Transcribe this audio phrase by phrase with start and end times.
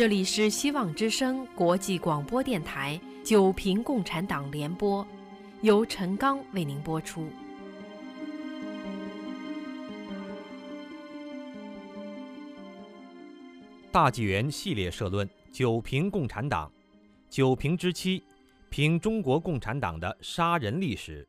[0.00, 5.04] 这里是希望之声国际广播电台《九平共产党联播》，
[5.60, 7.28] 由陈刚为您播出。
[13.92, 16.72] 大纪元系列社论：九平共产党，
[17.28, 18.22] 九平之七，
[18.70, 21.28] 评中国共产党的杀人历史。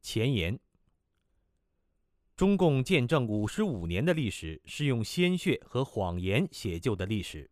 [0.00, 0.56] 前言：
[2.42, 7.48] 中共建政五十五年的历史是用鲜血和谎言写就的历史，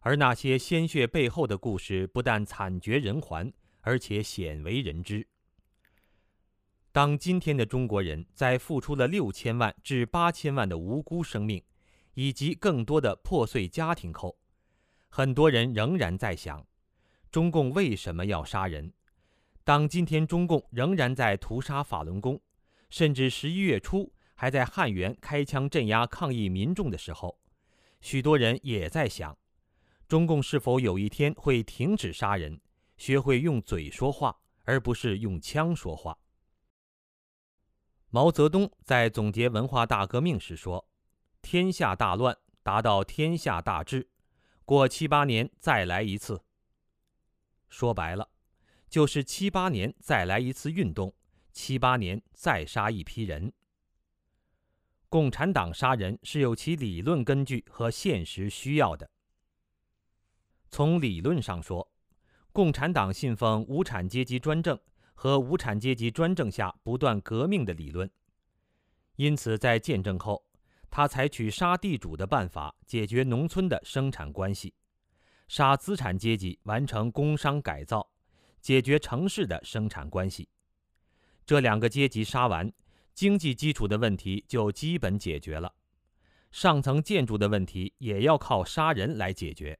[0.00, 5.26] 而那些鲜血背后的故事不但惨绝人寰，而且鲜为人知。
[6.92, 11.64] 当今天的中国人在付出了六千万至八千万的无辜生命，
[12.12, 14.38] 以及更多的破碎家庭后，
[15.08, 16.62] 很多人仍然在想：
[17.30, 18.92] 中共为什么要杀人？
[19.64, 22.38] 当今天中共仍然在屠杀法轮功，
[22.88, 27.38] 甚至十一月初还在汉源开枪镇压抗议民众的时候，
[28.00, 29.36] 许多人也在想：
[30.06, 32.60] 中共是否有一天会停止杀人，
[32.96, 36.18] 学会用嘴说话，而不是用枪说话？
[38.10, 40.88] 毛泽东在总结文化大革命时说
[41.42, 44.08] ：“天下大乱，达到天下大治，
[44.64, 46.42] 过七八年再来一次。”
[47.68, 48.30] 说白了。
[48.88, 51.14] 就是七八年再来一次运动，
[51.60, 53.52] 七八年再杀一批人。
[55.08, 59.10] 共产党杀人是有其理论根据和现实需要的。
[60.70, 61.90] 从理论上说，
[62.52, 64.78] 共产党信奉无产阶级专政
[65.14, 68.08] 和无产阶级专政下不断革命的理论，
[69.16, 70.46] 因此在建政后，
[70.88, 74.72] 他采取杀地主的办法解决农村的生产关系，
[75.48, 78.08] 杀资产阶级完成工商改造。
[78.60, 80.48] 解决城市的生产关系，
[81.48, 82.70] 这两个阶级杀完，
[83.14, 85.74] 经济基础的问题就基本解决了。
[86.50, 89.78] 上层建筑的问题也要靠杀人来解决，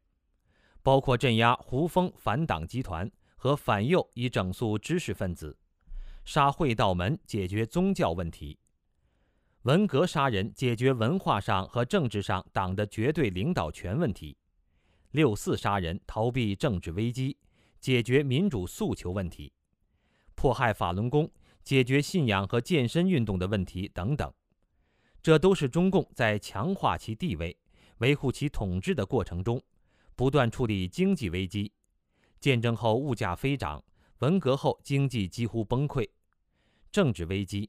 [0.82, 5.54] 包括镇压胡风反党集团和反右以整肃知识分子，
[6.24, 8.58] 杀会道门解决宗教问题，
[9.64, 14.34] 文革杀人解决文化上和政治上党的绝对领导权问题，
[15.10, 17.36] 六四杀人逃避政治危机。
[17.78, 19.52] 解决民主诉求问题，
[20.34, 21.30] 迫害法轮功，
[21.68, 24.32] 解决信仰和健身运动的问题等等，
[25.20, 27.54] 这都是中共在强化其地位、
[27.98, 29.62] 维护其统治的过程中，
[30.16, 31.70] 不断处理经济危机。
[32.40, 33.84] 建政后物价飞涨，
[34.20, 36.08] 文革后经济几乎崩溃，
[36.90, 37.68] 政治危机，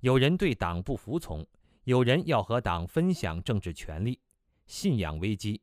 [0.00, 1.46] 有人对党不服从，
[1.84, 4.18] 有人要和党分享政治权利。
[4.66, 5.62] 信仰危机，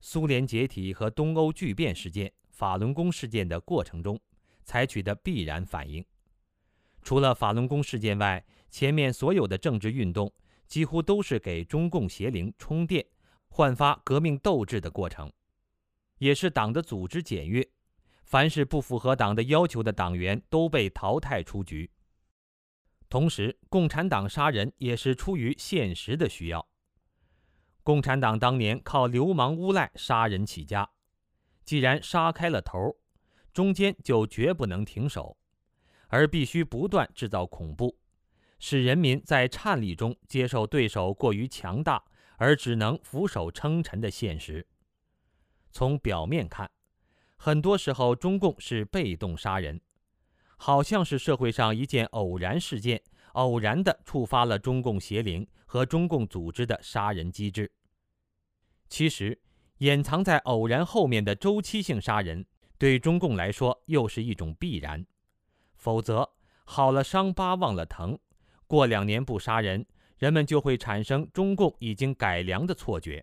[0.00, 2.32] 苏联解体和东欧巨变事件。
[2.50, 4.20] 法轮功事件的过程中
[4.64, 6.04] 采取的必然反应，
[7.04, 10.32] 除了法轮功事件外，前面所有的政治运动
[10.66, 13.06] 几乎都是给中共邪灵充电、
[13.48, 15.30] 焕发革命斗志的过程，
[16.18, 17.64] 也是党的组织检阅，
[18.24, 21.90] 凡是不符合党的要求的党员都被淘汰出局。
[23.10, 26.66] 同时，共产党杀人也是出于现实的需要。
[27.82, 30.88] 共产党当年靠流氓诬赖杀人起家。
[31.66, 32.96] 既然杀开了头，
[33.52, 35.36] 中间就绝不能停手，
[36.14, 37.98] 而必须不断制造恐怖，
[38.60, 42.04] 使人民在颤栗中接受对手过于强大
[42.36, 44.64] 而只能俯首称臣的现实。
[45.72, 46.70] 从表面看，
[47.34, 49.80] 很多时候中共是被动杀人，
[50.56, 53.02] 好像是社会上一件偶然事件，
[53.32, 57.72] 偶然的触发了中共邪灵和中共组织的杀人机制。
[58.88, 59.36] 其实。
[59.78, 62.46] 掩藏在偶然后面的周期性杀人，
[62.78, 65.04] 对中共来说又是一种必然。
[65.84, 66.30] 否则，
[66.64, 68.18] 好了伤疤忘了疼，
[68.66, 69.84] 过两年不杀人，
[70.16, 73.22] 人们就会产生中共已经改良的错觉，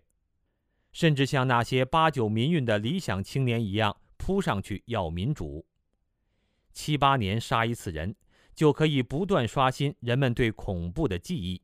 [0.92, 5.66] 甚至像那些八九民运的理想青年一样扑上去要民主。
[6.72, 8.14] 七八年杀一次人，
[8.54, 11.60] 就可以不断刷新人们对恐怖的记忆，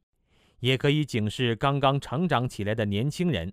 [0.59, 3.53] 也可以警示刚刚成长起来的年轻人。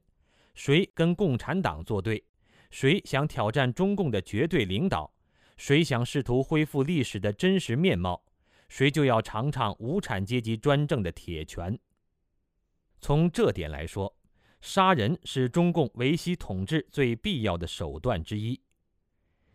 [0.56, 2.26] 谁跟共产党作对，
[2.72, 5.14] 谁想挑战中共的绝对领导，
[5.58, 8.24] 谁想试图恢复历史的真实面貌，
[8.70, 11.78] 谁就要尝尝无产阶级专政的铁拳。
[13.00, 14.16] 从这点来说，
[14.62, 18.62] 杀人是中共维系统治最必要的手段之一。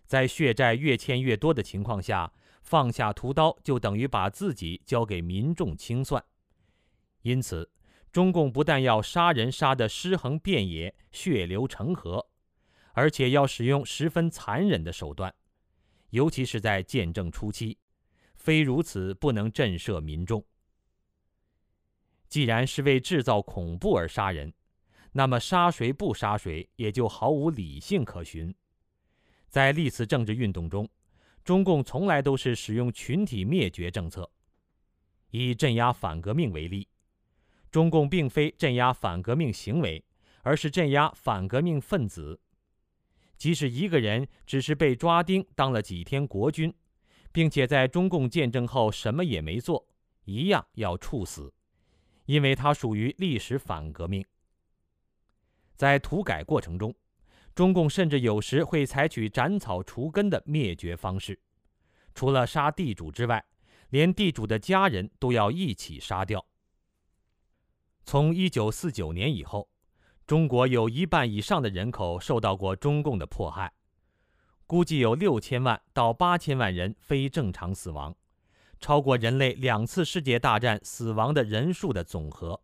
[0.06, 2.32] 在血债越欠越多的情况下，
[2.62, 6.24] 放下屠刀就等于把自己交给民众清算。
[7.22, 7.70] 因此。
[8.12, 12.28] 中共不但要杀人杀得尸横遍野、血流成河，
[12.92, 15.32] 而且要使用十分残忍的手段，
[16.10, 17.78] 尤其是在建政初期，
[18.36, 20.44] 非如此不能震慑民众。
[22.28, 24.52] 既然是为制造恐怖而杀人，
[25.12, 28.54] 那么杀谁不杀谁也就毫无理性可循。
[29.48, 30.88] 在历次政治运动中，
[31.42, 34.30] 中共从来都是使用群体灭绝政策。
[35.30, 36.86] 以镇压反革命为例，
[37.70, 40.04] 中共并非镇压反革命行为，
[40.42, 42.40] 而是镇压反革命分子。
[43.40, 46.74] 即使一个人只是被抓丁当了几天国军，
[47.32, 49.88] 并且在中共建政后什么也没做，
[50.26, 51.50] 一样要处死，
[52.26, 54.22] 因为他属于历史反革命。
[55.74, 56.94] 在土改过程中，
[57.54, 61.40] 中共甚至有时会采取斩草除根的灭绝方式，
[62.14, 63.42] 除了杀地主之外，
[63.88, 66.44] 连地主的家人都要一起杀掉。
[68.04, 69.66] 从一九四九年以后，
[70.30, 73.72] 中国有一半以上的人口受到过中共的迫害，
[74.64, 78.14] 估计有六千万到八千万人非正常死亡，
[78.78, 82.62] 超过人类两次世界大战死亡的人数的总和。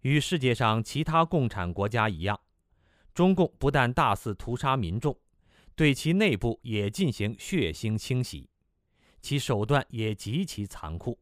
[0.00, 2.40] 与世界上其他共产国家一样，
[3.12, 5.14] 中共不但大肆屠杀民众，
[5.74, 8.48] 对其内部也进行血腥清洗，
[9.20, 11.18] 其手段也极其残酷。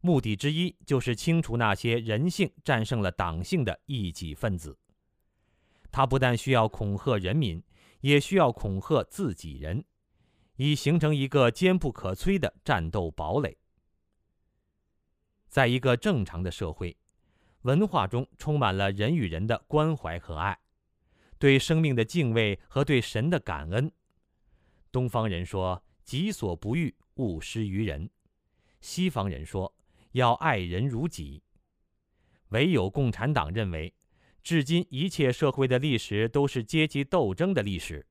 [0.00, 4.78] 目的之一就是清除那些人性战胜了党性的异己分子。
[5.90, 7.62] 他不但需要恐吓人民，
[8.00, 9.84] 也需要恐吓自己人，
[10.56, 13.56] 以形成一个坚不可摧的战斗堡垒。
[15.48, 16.96] 在一个正常的社会。
[17.64, 20.58] 文化中充满了人与人的关怀和爱，
[21.38, 23.92] 对生命的敬畏和对神的感恩。
[24.90, 28.08] 东方人说“己所不欲，勿施于人”，
[28.80, 29.70] 西方人说
[30.12, 31.42] “要爱人如己”。
[32.50, 33.94] 唯有共产党认为，
[34.42, 38.06] 至今一切社会的历史都是阶级斗争的历史。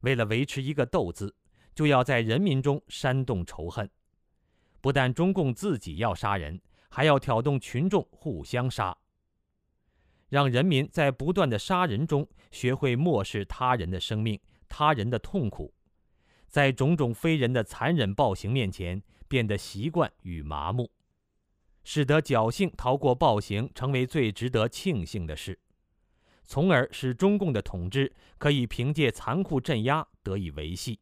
[0.00, 1.36] 为了维持一个“斗”字，
[1.74, 3.90] 就要在人民中煽动仇恨。
[4.80, 6.60] 不但中共自己要杀人。
[6.92, 8.98] 还要挑动群众互相杀，
[10.28, 15.72] 让人民在不断的杀人中学会漠视他人的生命、他人的痛苦，
[16.48, 20.90] 在种种非人的残忍暴行面前变得习惯与麻木，
[21.84, 25.56] 使得侥幸逃过暴行成为最值得庆幸的事，
[26.42, 30.98] 从而使中共的统治可以凭借残酷镇压得以维系。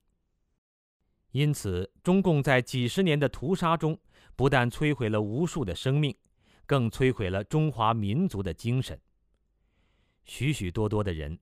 [1.31, 3.99] 因此，中共在几十年的屠杀中。
[4.37, 6.17] 不但摧毁了无数的生命，
[6.65, 8.97] 更摧毁了中华民族的精神。
[10.23, 11.37] 许许多多的人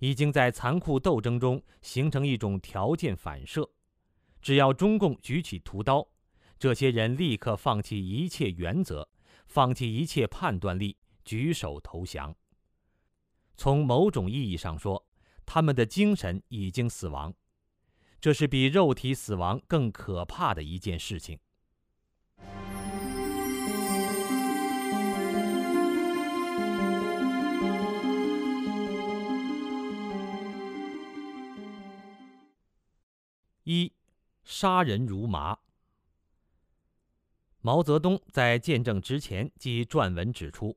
[0.00, 3.66] 已经在残酷斗争中形成一种条件反射：
[4.42, 6.06] 只要中共举起屠刀，
[6.62, 9.08] 这些人立刻放弃一切原则，
[9.46, 12.36] 放弃一切判断力，举手投降。
[13.56, 15.04] 从某种意义上说，
[15.44, 17.34] 他们的精神已经死亡，
[18.20, 21.36] 这是比肉体死亡更可怕的一件事情。
[33.64, 33.92] 一，
[34.44, 35.58] 杀人如麻。
[37.64, 40.76] 毛泽东在见证之前即撰文指出，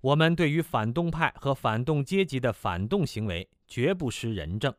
[0.00, 4.74] 我们对于反动派和反动阶级的反动行为绝不施仁政。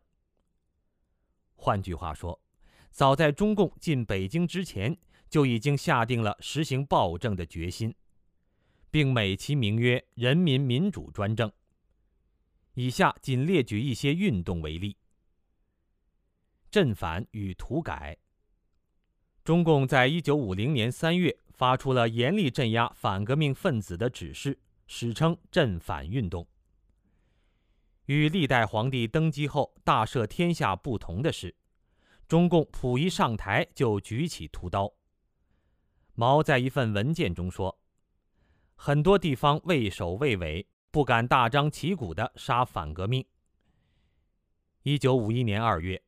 [1.56, 2.38] 换句话说，
[2.92, 4.98] 早在中共进北京之前，
[5.30, 7.96] 就已经下定了实行暴政的决心，
[8.92, 11.50] 并美其名曰“人民民主专政”。
[12.76, 14.98] 以下仅列举一些运动为例。
[16.70, 18.18] 镇反与土改。
[19.50, 26.46] 中共在一九五零年三月发出了严厉镇压反革命分子的指示，史称“镇反运动”。
[28.06, 31.56] 与历代皇帝登基后大赦天下不同的是，
[32.28, 34.94] 中共溥仪上台就举起屠刀。
[36.14, 37.76] 毛在一份文件中说
[38.78, 43.26] ：“很多地方畏首畏尾，不敢大张旗鼓地杀反革命。”
[44.84, 46.00] 一九五一年二月。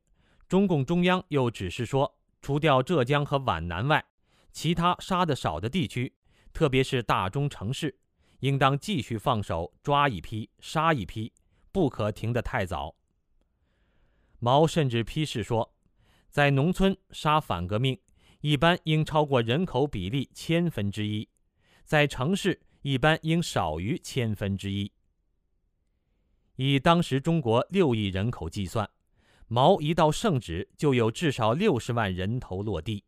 [0.48, 4.03] 中共中央又指示说，除掉浙江和皖南外，
[4.51, 6.13] 其他杀得少的地区，
[6.51, 7.95] 特别是大中城市，
[8.39, 11.31] 应当继续放手，抓一批杀一批，
[11.71, 12.95] 不可停得太早。
[14.39, 15.74] 毛甚至批示说，
[16.29, 18.00] 在农村杀反革命，
[18.41, 21.27] 一般应超过人口比例千分之一；
[21.83, 24.91] 在城市，一般应少于千分之一。
[26.55, 28.89] 以当时中国六亿人口计算。
[29.53, 33.03] 毛一道圣旨，就有至少六十万人头落地。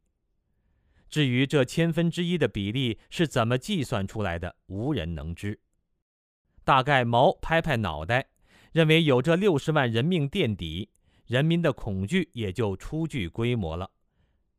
[1.09, 5.57] 至于这千分之一的比例是怎么计算出来的，无人能知。
[6.65, 8.27] 大概毛拍拍脑袋，
[8.73, 10.89] 认为有这六十万人命垫底，
[11.27, 13.89] 人民的恐惧也就初具规模了，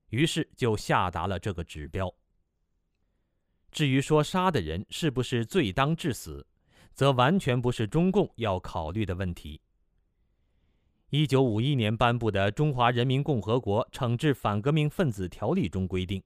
[0.09, 2.11] 于是就下达了这个指标。
[3.71, 6.47] 至于说杀的人是不是罪当致死，
[6.95, 9.61] 则完全不是中共要考虑的问题。
[11.17, 16.21] 一九五一年颁布的《中华人民共和国惩治反革命分子条例》中规定，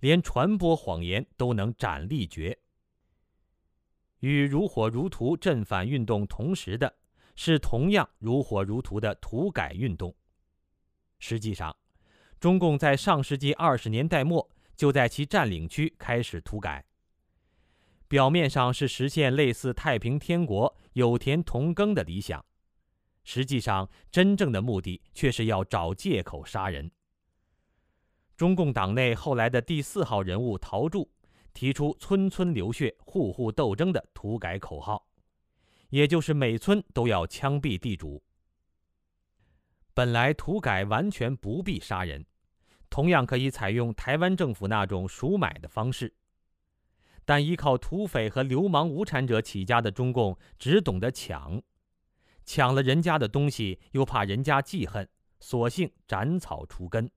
[0.00, 2.58] 连传播谎言都能斩立决。
[4.20, 6.94] 与如火如荼镇反运动同时的
[7.36, 10.14] 是，同样如火如荼的土改运动。
[11.18, 11.74] 实际上，
[12.38, 16.84] 中共在上世纪二十年代末就在其占领区开始土改，
[18.08, 22.44] 表面上是实现类似太平天国、有田同耕的理想。
[23.28, 26.88] 实际上，真正的目的却是要找借口杀人。
[28.36, 31.10] 中共党内后来的第四号人物陶铸
[31.52, 35.08] 提出“村村流血，户户斗争”的土改口号，
[35.88, 38.22] 也就是每村都要枪毙地主。
[39.92, 42.24] 本来土改完全不必杀人，
[42.88, 46.14] 同样可以采用台湾政府那种赎买的方式，
[47.24, 51.60] 但依靠土匪和流氓无产者起家的中共只懂得抢。
[52.46, 55.06] 抢了人家的东西，又怕人家记恨，
[55.40, 57.10] 索性斩草除根。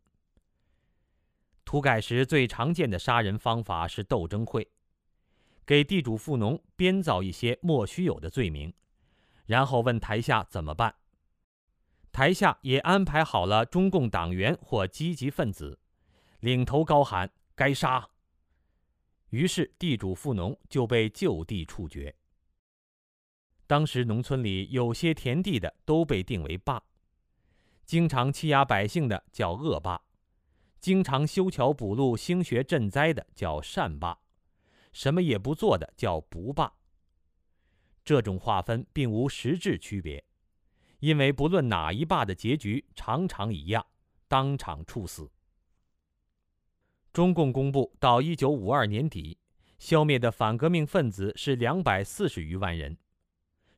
[1.63, 4.67] 土改时最常见的杀人方法是斗争会，
[5.67, 8.73] 给地主富农编造一些莫须有的罪名，
[9.45, 10.95] 然后问台下怎么办。
[12.11, 15.77] 台下也安排好了中共党员或积极分子，
[16.39, 18.09] 领头高喊“该杀”，
[19.29, 22.15] 于是地主富农就被就地处决。
[23.69, 26.81] 当时农村里有些田地的都被定为霸，
[27.85, 30.01] 经常欺压百姓的叫恶霸，
[30.79, 34.17] 经常修桥补路、兴学赈灾的叫善霸，
[34.91, 36.73] 什么也不做的叫不霸。
[38.03, 40.25] 这种划分并无实质区别，
[40.97, 43.85] 因为不论哪一霸的结局常常一样，
[44.27, 45.29] 当场处死。
[47.13, 49.37] 中共公布到一九五二年底，
[49.77, 52.97] 消灭的反革命分子是两百四十余万人。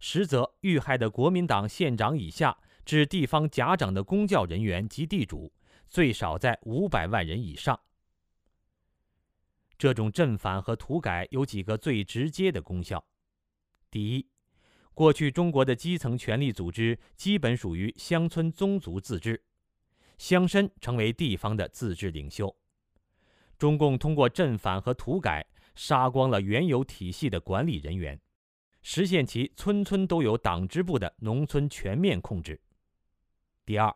[0.01, 5.53] 实则遇害的国民党县长以下至地方甲长的公教人员及地主，
[5.87, 7.79] 最少在五百万人以上。
[9.77, 13.03] 这种镇反和土改有几个最直接的功效：
[13.89, 14.27] 第一，
[14.93, 19.43] 过去中国的基层权力组织基本属于乡村宗族自治，
[20.17, 22.55] 乡绅成为地方的自治领袖。
[23.59, 28.19] 中共通过镇反和土改，杀光了原有体系的管理人员。
[28.81, 32.59] 实现其村村都有党支部的农村全面控制。
[33.63, 33.95] 第二，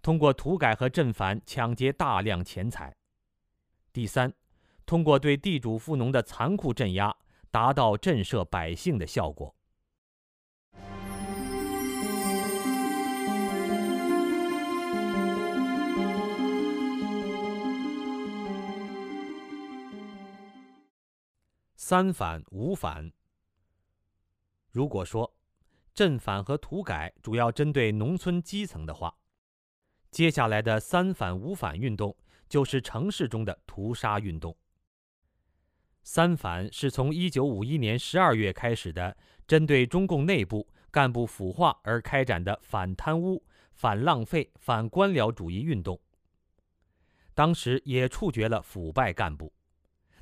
[0.00, 2.96] 通过土改和镇反抢劫大量钱财。
[3.92, 4.32] 第三，
[4.84, 7.14] 通过对地主富农的残酷镇压，
[7.50, 9.54] 达到震慑百姓的效果。
[21.76, 23.12] 三反五反。
[24.76, 25.34] 如果说
[25.94, 29.16] 镇反和土改主要针对农村基层的话，
[30.10, 32.14] 接下来的三反五反运动
[32.46, 34.54] 就是城市中的屠杀运动。
[36.02, 39.16] 三反是从一九五一年十二月开始的，
[39.46, 43.42] 针对中共内部干部腐化而开展的反贪污、
[43.72, 45.98] 反浪费、反官僚主义运动。
[47.32, 49.50] 当时也处决了腐败干部，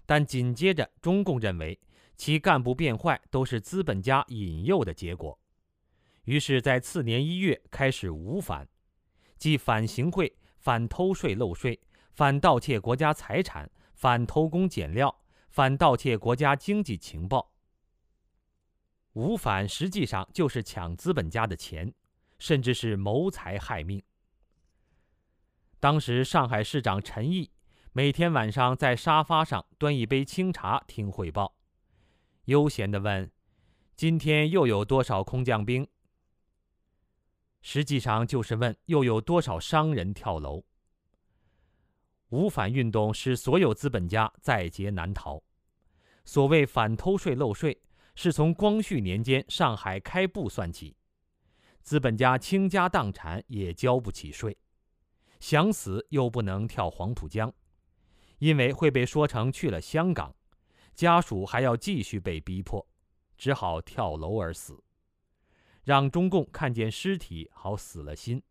[0.07, 1.77] 但紧接着中共认为。
[2.17, 5.39] 其干部变坏都是资本家引诱的结果，
[6.25, 8.69] 于是，在次年一月开始五反，
[9.37, 11.81] 即反行贿、反偷税漏税、
[12.13, 15.15] 反盗窃国家财产、反偷工减料、
[15.51, 17.53] 反盗窃国家经济情报。
[19.15, 21.93] 五反实际上就是抢资本家的钱，
[22.39, 24.03] 甚至是谋财害命。
[25.79, 27.51] 当时上海市长陈毅
[27.93, 31.55] 每天晚上在沙发上端一杯清茶听汇报。
[32.47, 33.31] 悠闲地问
[33.97, 35.87] ：“今天又有多少空降兵？”
[37.63, 40.63] 实际上就是问又有多少商人跳楼。
[42.29, 45.43] 无反运动使所有资本家在劫难逃。
[46.25, 47.81] 所谓反偷税漏税，
[48.15, 50.97] 是从光绪年间上海开埠算起，
[51.83, 54.57] 资本家倾家荡产也交不起税，
[55.39, 57.53] 想死又不能跳黄浦江，
[58.39, 60.35] 因为会被说成去了香港。
[60.95, 62.87] 家属还要继续被逼迫，
[63.37, 64.83] 只好跳楼而死，
[65.83, 68.43] 让中共看见尸体好死了心。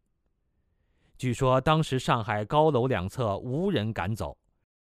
[1.18, 4.38] 据说当时上海高楼两侧无人敢走，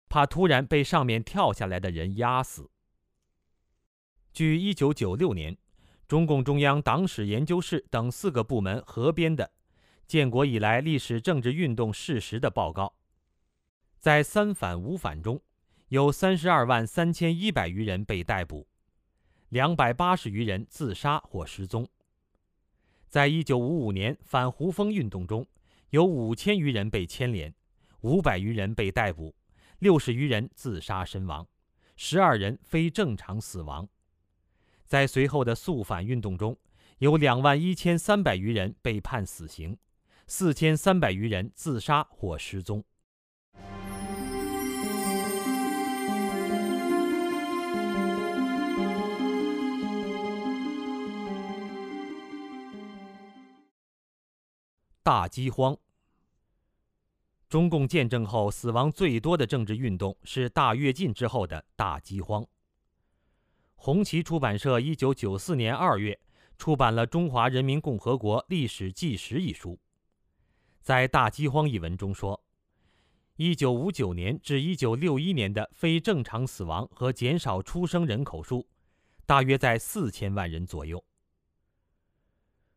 [0.07, 2.69] 怕突然被上面跳下来的人压死。
[4.31, 5.57] 据1996年
[6.07, 9.43] 中共中央党史研究室等四个部门合编的
[10.05, 12.93] 《建国以来历史政治运动事实》的报告，
[13.97, 15.41] 在三反五反中。
[15.89, 18.67] 有三十二万三千一百余人被逮捕，
[19.49, 21.87] 两百八十余人自杀或失踪。
[23.07, 25.47] 在一九五五年反胡风运动中，
[25.89, 27.51] 有五千余人被牵连，
[28.01, 29.33] 五百余人被逮捕，
[29.79, 31.47] 六十余人自杀身亡，
[31.95, 33.89] 十二人非正常死亡。
[34.85, 36.55] 在随后的肃反运动中，
[36.99, 39.75] 有两万一千三百余人被判死刑，
[40.27, 42.83] 四千三百余人自杀或失踪。
[55.01, 55.77] 大饥荒。
[57.47, 62.45] 中共建政后死亡最多的政治运动是大跃进之后的大饥荒。
[63.75, 66.19] 红旗出版社一九九四年二月
[66.57, 69.79] 出版了《中华人民共和国历史纪实》一书，
[70.81, 72.43] 在大饥荒一文中说，
[73.37, 78.67] 一九五九年至一九六一年的非正常死亡和减少出生人口数，
[79.25, 81.03] 大约在四千万人左右。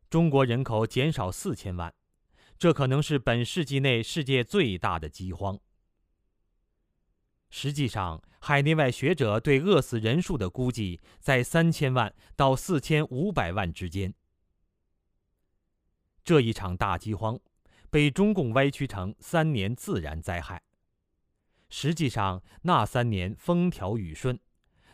[0.09, 1.93] 中国人口减少四千万。
[2.57, 5.59] 这可能是本世纪内世界最大的饥荒。
[7.49, 14.13] 实际上，海内外学者对饿死人数的估计在三千万到四千五百万之间。
[16.23, 17.39] 这一场大饥荒
[17.89, 20.63] 被中共歪曲成三年自然灾害。
[21.69, 24.39] 实际上，那三年风调雨顺，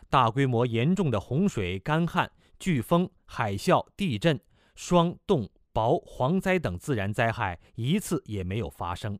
[0.08, 4.38] 大规模严重的洪水、干旱、飓风、海啸、地震、
[4.74, 5.48] 霜冻。
[5.72, 9.18] 雹、蝗灾等自然灾害一次也没有发生，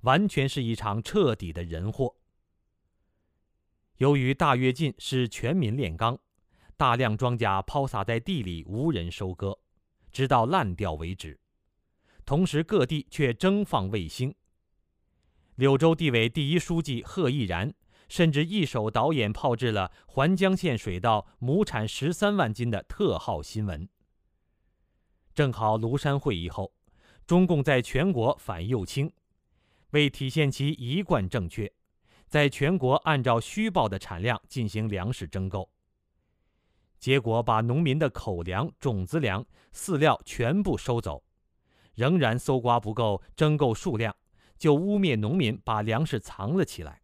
[0.00, 2.16] 完全是一场彻底的人祸。
[3.96, 6.18] 由于大跃进是全民炼钢，
[6.76, 9.58] 大量庄稼抛洒在地里无人收割，
[10.12, 11.40] 直到烂掉为止。
[12.24, 14.34] 同时，各地却征放卫星。
[15.56, 17.74] 柳州地委第一书记贺毅然
[18.08, 23.88] 甚至一手导演炮制了环江县水稻亩产十三万斤的特号新闻。
[25.38, 26.72] 正好庐山会议后，
[27.24, 29.08] 中共在全国反右倾，
[29.90, 31.72] 为体现其一贯正确，
[32.26, 35.70] 在全国按照虚报的产量进行粮食征购。
[36.98, 41.22] 结果把农民的口粮、种子粮、饲料全部收走，
[41.94, 44.12] 仍然搜刮不够征购数量，
[44.58, 47.00] 就污蔑农民把粮食藏了起来。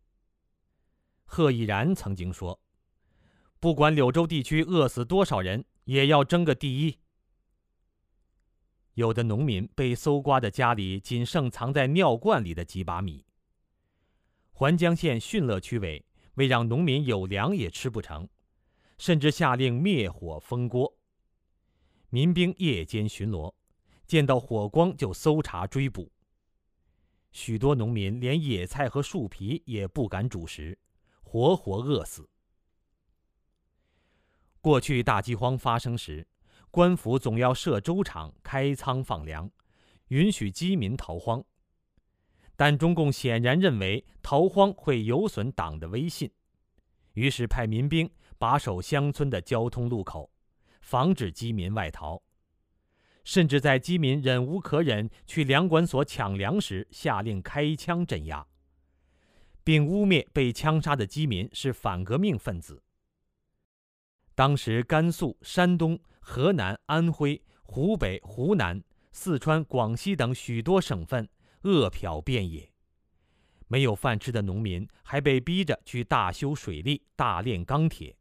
[1.25, 2.61] 贺毅然曾经说
[3.61, 6.99] ：“不管柳州地区饿死多少人，也要争个第一。”
[8.95, 13.25] 有的农民被搜刮的家里仅剩藏在尿罐里的几把米。
[14.53, 16.05] 环江县汛乐区委
[16.35, 18.29] 为让农民有粮也吃不成，
[18.99, 20.97] 甚至下令灭火封锅。
[22.09, 23.53] 民兵夜间巡逻，
[24.07, 26.13] 见到火光就搜查追捕。
[27.33, 30.79] 许多农民连野菜和树皮也不敢煮食，
[31.21, 32.29] 活活饿死。
[34.61, 36.25] 过去大饥荒发生时。
[36.75, 39.49] 官府总要设粥厂、开仓放粮，
[40.09, 41.41] 允许饥民逃荒。
[42.57, 46.29] 但中共显然认为逃荒会有损党的威信，
[47.13, 50.29] 于是派民兵把守乡村的交通路口，
[50.81, 52.21] 防止饥民外逃。
[53.23, 58.45] 甚至在饥民忍无可忍去粮管所抢粮时，下令开枪镇压，
[59.63, 62.83] 并污蔑被枪杀的饥民是反革命分子。
[64.35, 65.97] 当时，甘肃、山东。
[66.27, 68.83] 河南、安徽、湖北、湖南、
[69.13, 71.29] 四川、广西等许多省份
[71.63, 72.73] 饿殍遍野，
[73.69, 78.17] 没有饭吃的农民还被逼着去大修水利、大炼钢铁。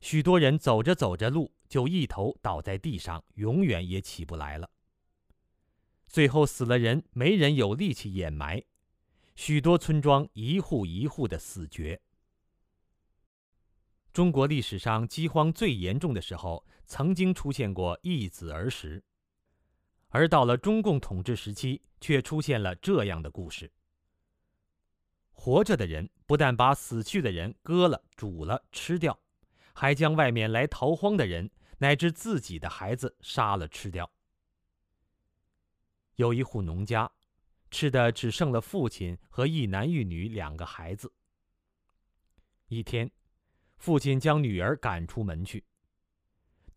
[0.00, 4.68] 许多人走着走着路就一头倒在地上，永远也起不来了。
[6.08, 8.64] 最后死了人，没人有力气掩埋，
[9.36, 12.00] 许多村庄一户一户的死绝。
[14.12, 19.00] 中国历史上饥荒最严重的时候，曾经出现过一子而食，
[20.08, 23.70] 而到了中共统治时期，却出现了这样的故事：
[25.30, 29.16] 活着的人不但把死去的人割了、煮了吃掉，
[29.72, 31.48] 还将外面来逃荒的人
[31.78, 34.10] 乃至自己的孩子杀了吃掉。
[36.16, 37.08] 有一户农家，
[37.70, 41.12] 吃的只剩了父亲和一男一女两个孩子。
[42.66, 43.08] 一天。
[43.78, 45.64] 父亲将女儿赶出门去。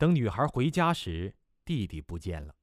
[0.04, 2.54] 等女孩回家时，弟弟不见了，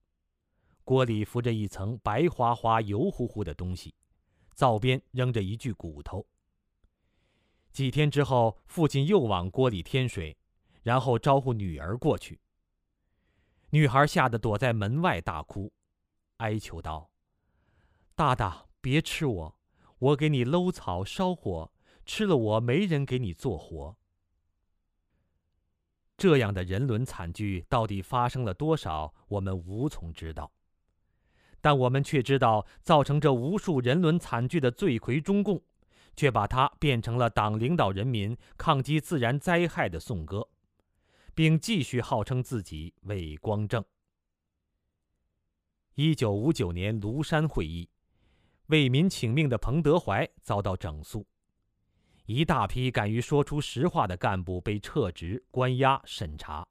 [0.85, 3.95] 锅里浮着一层白花花、油乎乎的东西，
[4.53, 6.27] 灶边扔着一具骨头。
[7.73, 10.37] 几天之后，父亲又往锅里添水，
[10.83, 12.39] 然后招呼女儿过去。
[13.71, 15.73] 女孩吓得躲在门外大哭，
[16.37, 17.11] 哀求道
[18.15, 19.59] ：“大大，别吃我，
[19.99, 21.73] 我给你搂草烧火。”
[22.05, 23.97] 吃了我没人给你做活。
[26.21, 30.53] 这样的人伦惨剧到底发生了多少，我们无从知道。
[31.63, 35.63] 但我们却知道，造成这无数人伦惨剧的罪魁中共，
[36.15, 40.47] 却把它变成了党领导人民抗击自然灾害的颂歌，
[41.35, 43.83] 并继续号称自己伟光正。
[45.95, 47.89] 一九五九年庐山会议，
[48.67, 51.27] 为民请命的彭德怀遭到整肃，
[52.33, 56.65] 一大批敢于说出实话的干部被撤职、关押、审查。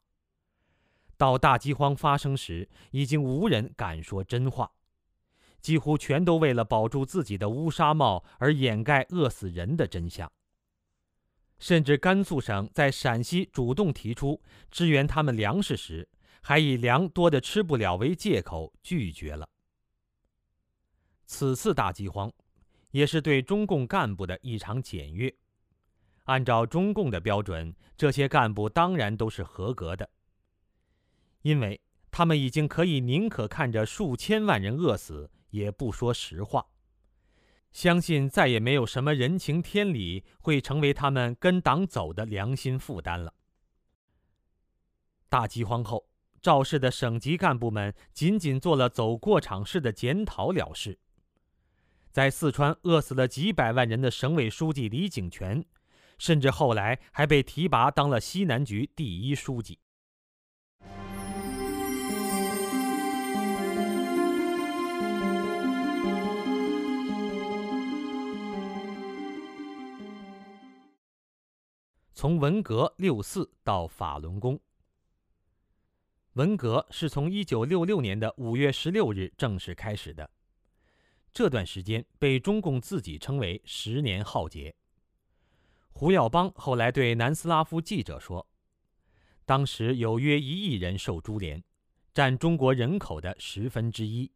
[1.18, 4.72] 到大饥荒发生时，已经无人敢说真话。
[5.60, 10.32] 几乎全都为了保住自己的乌纱帽而掩盖饿死人的真相。
[11.58, 14.42] 甚至甘肃省在陕西主动提出
[14.72, 16.08] 支援他们粮食时，
[16.42, 19.46] 还以粮多的吃不了为借口拒绝了。
[21.26, 22.32] 此次大饥荒，
[22.92, 25.36] 也是对中共干部的一场检阅。
[26.30, 30.08] 按照中共的标准，这些干部当然都是合格的，
[31.42, 35.32] 因为他们已经可以宁可看着数千万人饿死。
[35.50, 36.64] 也不说实话，
[37.72, 43.34] 相信再也没有什么人情天理会成为他们跟党走的良心负担了。
[45.28, 46.08] 大饥荒后，
[46.40, 51.00] 肇事的省级干部们仅仅做了走过场式的检讨了事。
[52.12, 55.66] 在四川饿死了几百万人的省委书记李井泉，
[56.20, 59.80] 甚至后来还被提拔当了西南局第一书记。
[72.14, 74.60] 从文革六四到法轮功，
[76.34, 80.30] 文革是从一九六六年的五月十六日正式开始的。
[81.32, 84.76] 这段时间被中共自己称为“十年浩劫”。
[86.00, 88.48] 胡耀邦后来对南斯拉夫记者说
[89.46, 91.62] ：“当时有约一亿人受株连，
[92.14, 94.32] 占中国人口的十分之一。”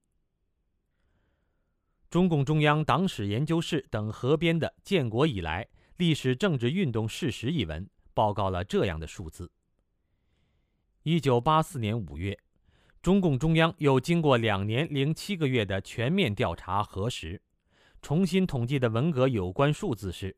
[2.12, 5.63] 中共中央党史研究室等合编的《建国以来》。
[5.95, 9.49] 历史政治运动事实一文报告了这样的数字：
[11.04, 12.38] 一九八四年五月，
[13.02, 17.41] 中共中央又经过两年零七个月的全面调查核实，
[18.02, 20.36] 重新统计的文革有关数字是：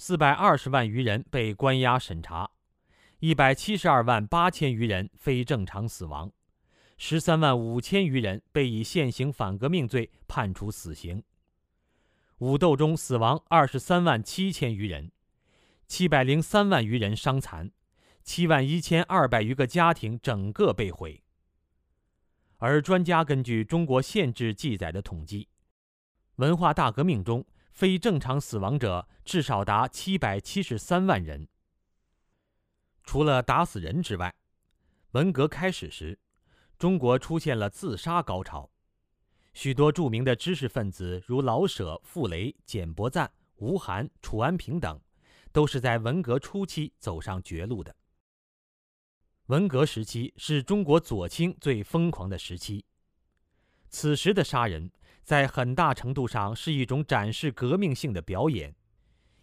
[0.00, 2.48] 四百二十万余人被关押审查，
[3.18, 6.30] 一百七十二万八千余人非正常死亡，
[6.96, 11.24] 十三万五千余人被以现行反革命罪判处死刑。
[12.38, 15.10] 武斗中死亡二十三万七千余人，
[15.88, 17.72] 七百零三万余人伤残，
[18.22, 21.24] 七万一千二百余个家庭整个被毁。
[22.58, 25.48] 而专家根据中国县志记载的统计，
[26.36, 27.44] 文化大革命中
[27.78, 31.46] 非正常死亡者至少达七百七十三万人。
[33.04, 34.34] 除了打死人之外，
[35.12, 36.18] 文革开始时，
[36.76, 38.68] 中国出现了自杀高潮。
[39.54, 45.00] 许多著名的知识分子，如老舍、傅雷、简伯赞、吴晗、楚安平等，
[45.52, 47.94] 都是在文革初期走上绝路的。
[49.46, 52.84] 文革时期是中国左倾最疯狂的时期，
[53.88, 54.90] 此时的杀人
[55.28, 58.74] 在很大程度上是一种展示革命性的表演，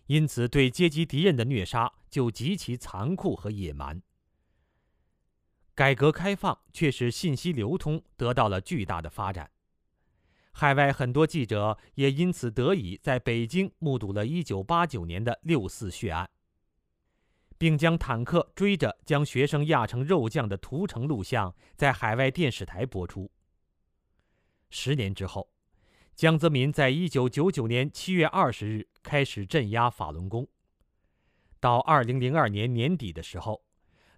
[0.08, 4.02] 因此对阶级敌人的虐杀就极其残酷和野蛮。
[5.76, 9.52] 改革开放却使信息流通得到了巨大的发展。
[10.54, 16.28] 海外很多记者也因此得以在北京目睹了1989年的六四血案，
[17.60, 23.30] 并将坦克追着将学生压成肉酱的屠城录像在海外电视台播出。
[24.72, 25.48] 十年之后，
[26.16, 30.48] 江泽民在1999年7月20日开始镇压法轮功。
[31.60, 33.66] 到2002年年底的时候，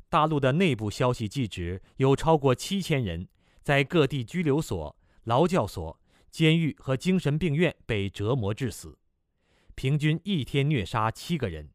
[0.08, 3.28] 大陆的内部消息记指有超过7000人
[3.64, 6.00] 在各地拘留所、劳教所。
[6.30, 9.00] 监狱和精神病院被折磨致死，
[9.74, 11.72] 平均一天虐杀七个人。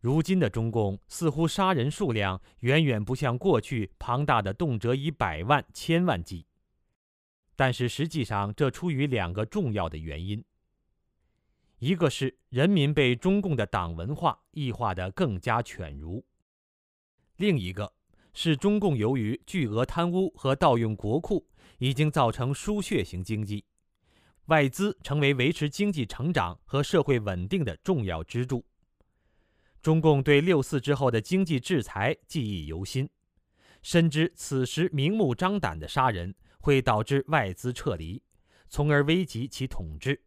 [0.00, 6.46] 如今的中共似乎杀人数量远远不像过去庞大的动辄以百万、千万计，
[7.56, 10.44] 但是实际上这出于两个重要的原因：
[11.78, 16.24] 一个是人民被中共的党文化异化的更加犬儒；
[17.36, 17.92] 另一个
[18.32, 21.46] 是中共由于巨额贪污和盗用国库。
[21.78, 23.64] 已经造成输血型经济，
[24.46, 28.64] 外资成为维持经济成长和社会稳定的重要支柱。
[29.82, 33.10] 中共对六四之后的经济制裁记忆犹新，
[33.82, 36.32] 深知此时明目张胆的杀人
[36.64, 38.22] 会导致外资撤离，
[38.70, 40.18] 从而危及其统治。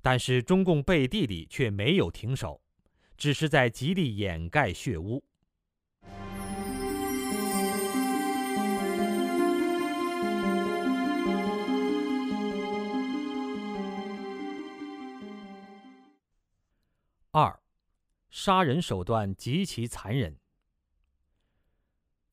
[0.00, 2.62] 但是中共背地里却没有停手，
[3.16, 5.24] 只是在极力掩盖血污。
[17.32, 17.60] 二，
[18.30, 20.38] 杀人手段极其残忍。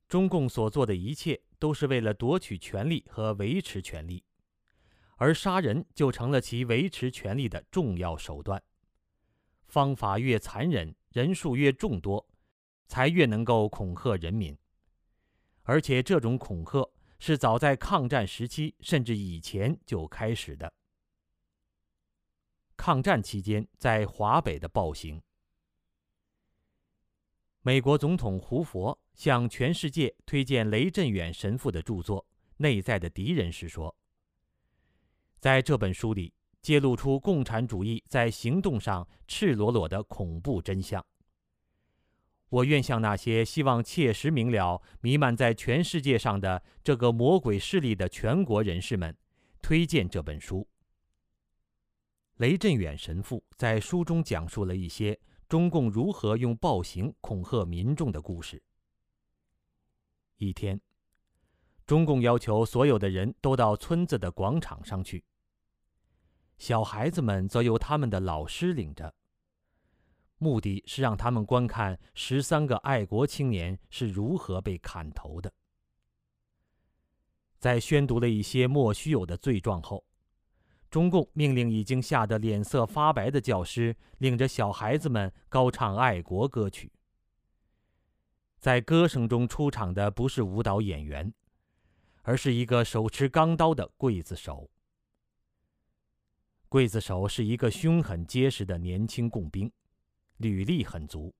[0.07, 4.23] 中共所做的一切都是为了夺取权力和维持权力，
[5.15, 8.61] 而杀人就成了其维持权力的重要手段。
[9.65, 12.29] 方法越残忍，人数越众多，
[12.85, 14.55] 才越能够恐吓人民。
[15.63, 20.71] 而且这种恐吓是早在抗战时期甚至以前就开始的。
[22.77, 25.19] 抗战期间，在华北的暴行，
[27.61, 32.21] 美国总统胡佛向全世界推荐雷震远神父的著作
[32.57, 33.95] 《内在的敌人》时说
[35.39, 41.03] ：“在这本书里，揭露出共产主义在行动上赤裸裸的恐怖真相。
[42.49, 49.15] 我愿向那些希望切实明了弥漫在全世界上的这个魔鬼势力的全国人士们，
[49.61, 50.67] 推荐这本书。”
[52.37, 58.61] 雷震远神父在书中讲述了一些中共如何用暴行恐吓民众的故事。
[60.37, 60.79] 一天，
[61.85, 65.23] 中共要求所有的人都到村子的广场上去，
[66.57, 69.13] 小孩子们则由他们的老师领着，
[70.37, 75.53] 目的是让他们观看十三个爱国青年是如何被砍头的。
[77.59, 80.05] 在宣读了一些莫须有的罪状后。
[80.91, 86.89] 中共命令已经吓得脸色发白的教师领着小孩子们高唱爱国歌曲。
[88.65, 91.31] 在歌声中出场的不是舞蹈演员，
[92.23, 94.67] 而是一个手持钢刀的刽子手。
[96.67, 99.71] 刽子手是一个凶狠结实的年轻工兵，
[100.37, 101.31] 履历很足。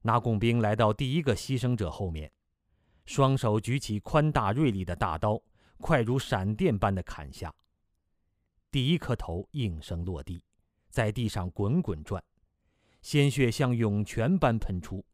[0.00, 2.30] 那工兵来到第一个牺牲者后面，
[3.04, 5.42] 双手举起宽大锐利的大刀，
[5.78, 7.52] 快如闪电般的砍下。
[8.70, 10.44] 第一颗头应声落地，
[10.90, 12.22] 在地上滚滚转，
[13.02, 15.04] 鲜血像涌泉般喷出。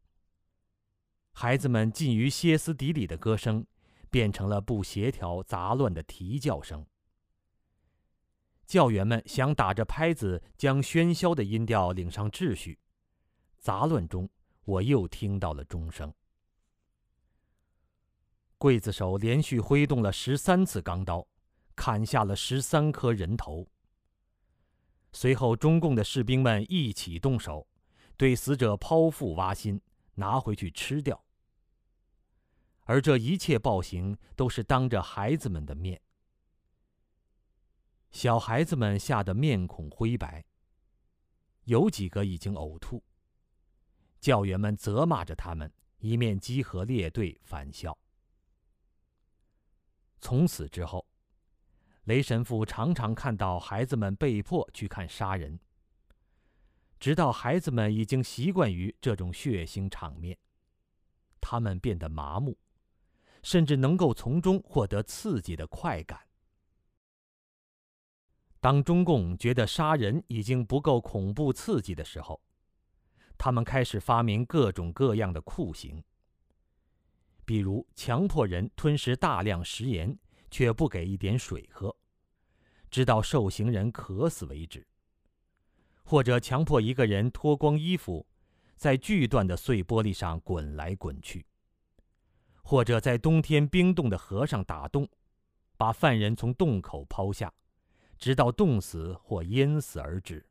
[1.35, 3.67] 孩子们近于歇斯底里的歌声，
[4.09, 6.87] 变成了不协调杂乱的啼叫声。
[8.67, 12.79] 教员们想打着拍子将喧嚣的音调领上秩序，
[13.59, 14.27] 杂乱中，
[14.65, 16.11] 我又听到了钟声。
[18.59, 21.27] 刽子手连续挥动了十三次钢刀。
[21.77, 23.67] 砍下了十三颗人头。
[25.13, 27.67] 随后，中共的士兵们一起动手，
[28.17, 29.81] 对死者剖腹挖心，
[30.15, 31.24] 拿回去吃掉。
[32.85, 36.01] 而这一切暴行都是当着孩子们的面。
[38.13, 40.45] 小孩子们吓得面孔灰白，
[41.65, 43.03] 有几个已经呕吐。
[44.21, 47.99] 教员们责骂着他们，一面集合列队返校。
[50.21, 51.07] 从此之后。
[52.05, 55.59] 雷神父常常看到孩子们被迫去看杀人，
[57.01, 60.37] 直到孩子们已经习惯于这种血腥场面，
[61.41, 62.59] 他们变得麻木，
[63.45, 66.19] 甚至能够从中获得刺激的快感。
[68.59, 72.43] 当中共觉得杀人已经不够恐怖刺激的时候，
[73.39, 76.03] 他们开始发明各种各样的酷刑，
[77.45, 80.19] 比如强迫人吞食大量食盐。
[80.51, 81.97] 却不给一点水喝，
[82.89, 84.83] 直到受刑人渴死为止；
[86.05, 88.25] 或者强迫一个人脱光衣服，
[88.77, 91.41] 在锯断的碎玻璃上滚来滚去；
[92.65, 95.07] 或者在冬天冰冻的河上打洞，
[95.77, 97.53] 把犯人从洞口抛下，
[98.19, 100.45] 直到冻死或淹死而止。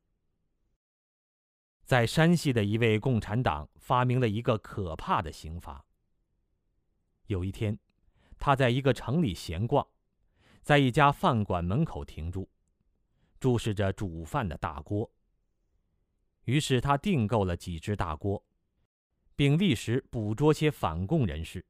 [1.84, 5.84] 在山西的一位共产党发明了一个可怕的刑罚。
[7.26, 7.78] 有一天，
[8.38, 9.86] 他在一个城里闲逛。
[10.62, 12.48] 在一家饭馆门口停住，
[13.38, 15.12] 注视着煮饭的大锅。
[16.46, 18.42] 于是他订购了几只大锅，
[19.36, 21.66] 并立时捕捉些反共人士，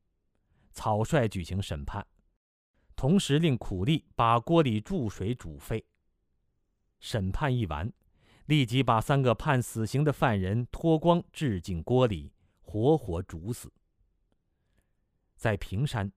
[0.74, 2.06] 草率举行审判，
[2.96, 5.86] 同时令苦力把锅里注水煮沸。
[7.00, 7.94] 审判一完，
[8.48, 13.72] 立即把三个判死刑的犯人脱光置进锅里，活活煮死。
[15.36, 16.12] 在平山。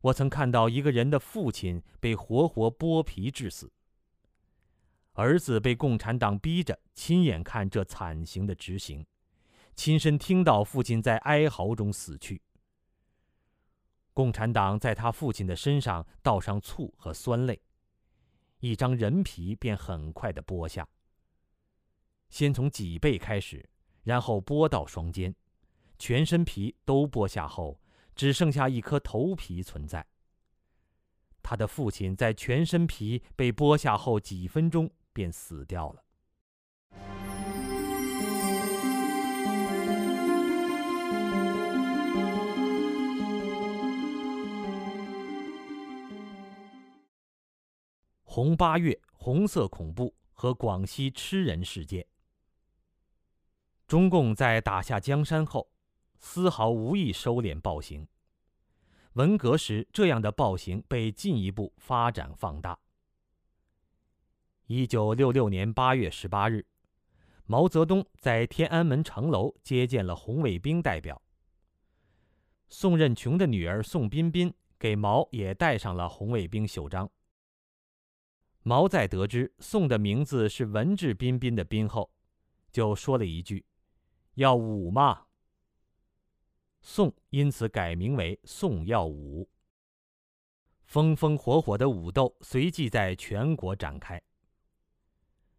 [0.00, 3.72] 我曾看到一个人的父亲被活活剥皮致死，
[5.14, 9.06] 儿子被共产党逼着亲眼看这惨刑的执行，
[9.74, 12.42] 亲身听到父亲在哀嚎中死去。
[14.14, 17.60] 共产党在他父亲的身上倒上醋和酸类，
[18.60, 20.88] 一张人皮便很快的剥下。
[22.30, 23.68] 先从脊背开始，
[24.04, 25.34] 然后剥到双肩，
[25.98, 27.80] 全身皮都剥下后，
[28.14, 30.06] 只剩下一颗头皮存在。
[31.42, 36.03] 他的父亲在全身皮被剥下后几分钟便死掉了。
[48.34, 52.04] 红八月红色恐怖和广西吃人事件。
[53.86, 55.70] 中共在打下江山后，
[56.18, 58.08] 丝毫无意收敛暴行。
[59.12, 62.76] 文革时，这样的暴行被进一步发展放大。
[64.66, 66.66] 一九六六年八月十八日，
[67.46, 71.22] 毛泽东在天安门城楼接见了红卫兵代表。
[72.66, 77.08] 宋任穷的女儿宋彬彬给毛也戴上了红卫兵袖章。
[78.66, 82.10] 毛在得知宋的名字是文质彬彬的彬后，
[82.72, 83.66] 就说了一句
[84.36, 85.26] ：“要武嘛。”
[86.80, 89.46] 宋因此改名为宋耀武。
[90.84, 94.20] 风风火火的武斗随即在全国展开。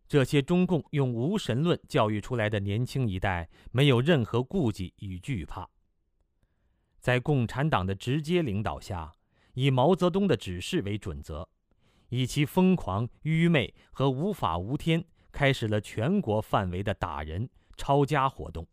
[0.07, 5.69] 这些中共用无神论教育出来的年轻一代，没有任何顾忌与惧怕，
[6.99, 9.13] 在共产党的直接领导下，
[9.53, 11.47] 以毛泽东的指示为准则。
[12.15, 18.65] 以其疯狂、愚昧和无法无天，开始了全国范围的打人、抄家活动。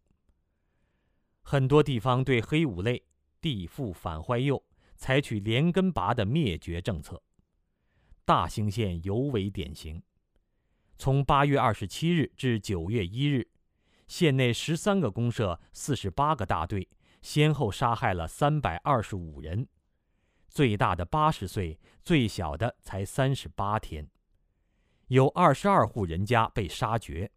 [1.43, 3.03] 很多地方对黑五类、
[3.41, 7.21] 地富反坏右采取连根拔的灭绝政策。
[8.25, 10.01] 大兴县尤为典型。
[10.97, 13.49] 从八月二十七日至九月一日，
[14.07, 16.89] 县内十三个公社、四十八个大队，
[17.21, 19.67] 先后杀害了三百二十五人。
[20.53, 24.07] 最大的八十岁，最小的才三十八天，
[25.07, 27.33] 有二十二户人家被杀绝。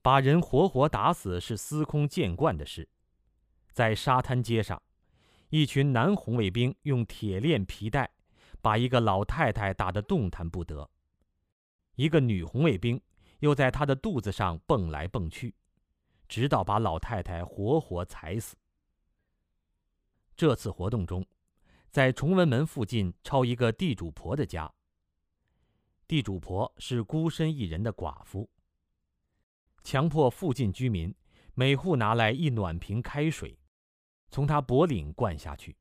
[0.00, 2.88] 把人活活打死是司空见惯的事。
[3.70, 4.82] 在沙滩街上，
[5.50, 8.10] 一群男红卫兵用铁链皮带
[8.62, 10.88] 把一个老太太打得动弹不得，
[11.96, 12.98] 一个女红卫兵
[13.40, 15.54] 又在她的肚子上蹦来蹦去，
[16.28, 18.56] 直到把老太太活活踩死。
[20.34, 21.22] 这次活动中。
[21.94, 24.68] 在崇文门附近抄一个地主婆的家。
[26.08, 28.50] 地主婆是孤身一人的寡妇。
[29.84, 31.14] 强迫附近居民
[31.54, 33.56] 每户拿来一暖瓶开水，
[34.28, 35.76] 从他脖领灌下去，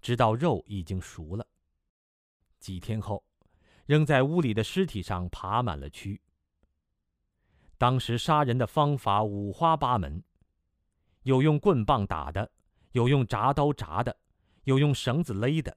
[0.00, 1.46] 直到肉已经熟了。
[2.58, 3.22] 几天后，
[3.84, 6.18] 扔在屋里的尸体上爬满了蛆。
[7.76, 10.24] 当时杀人的方法五花八门，
[11.24, 12.50] 有用棍棒打的，
[12.92, 14.16] 有用铡刀铡的。
[14.64, 15.76] 有用绳子勒的，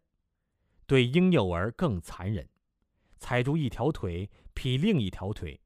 [0.85, 2.47] 对婴幼儿更残忍，
[3.17, 5.59] 踩住一条腿劈另一条腿，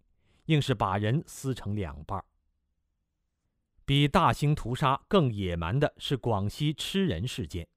[0.45, 2.23] 硬是把人撕成两半。
[3.86, 7.67] 比大兴屠杀更野蛮的是广西吃人事件。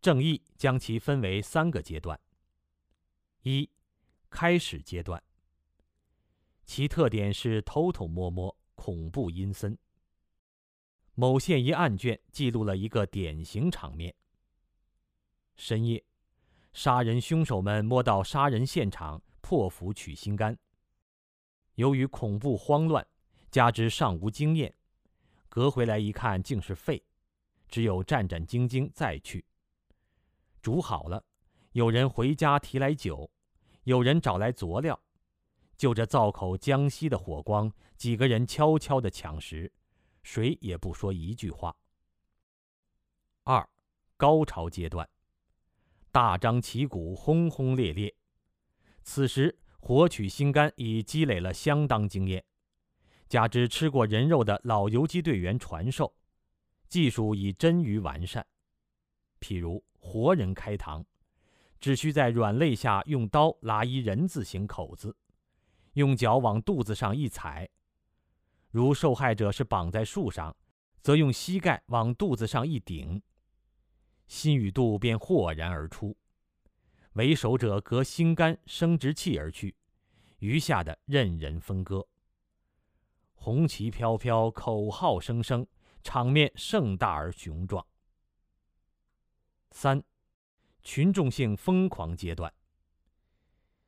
[0.00, 2.18] 正义将其分为三个阶段：
[3.42, 3.68] 一、
[4.28, 5.22] 开始阶段，
[6.64, 9.76] 其特点是偷偷摸摸、恐怖阴森。
[11.14, 14.14] 某县一案卷记录了一个典型场面。
[15.56, 16.04] 深夜，
[16.72, 20.56] 杀人凶手们摸到杀人现场，破腹取心肝。
[21.76, 23.06] 由于恐怖慌乱，
[23.50, 24.74] 加之尚无经验，
[25.48, 27.02] 隔回来一看，竟是肺，
[27.68, 29.44] 只有战战兢兢再去。
[30.60, 31.24] 煮好了，
[31.72, 33.30] 有人回家提来酒，
[33.84, 35.00] 有人找来佐料，
[35.76, 39.72] 就着灶口江西的火光，几个人悄悄的抢食，
[40.22, 41.74] 谁也不说一句话。
[43.44, 43.66] 二，
[44.18, 45.08] 高潮阶段。
[46.16, 48.10] 大张旗鼓，轰轰烈烈。
[49.02, 52.42] 此时活取心肝已积累了相当经验，
[53.28, 56.16] 加之吃过人肉的老游击队员传授，
[56.88, 58.46] 技术已臻于完善。
[59.40, 61.04] 譬如活人开膛，
[61.80, 65.14] 只需在软肋下用刀拉一人字形口子，
[65.92, 67.68] 用脚往肚子上一踩；
[68.70, 70.56] 如受害者是绑在树上，
[71.02, 73.20] 则用膝盖往肚子上一顶。
[74.26, 76.16] 心与肚便豁然而出，
[77.12, 79.74] 为首者隔心肝生殖器而去，
[80.38, 82.06] 余下的任人分割。
[83.34, 85.66] 红旗飘飘，口号声声，
[86.02, 87.86] 场面盛大而雄壮。
[89.70, 90.02] 三，
[90.82, 92.52] 群众性疯狂阶段。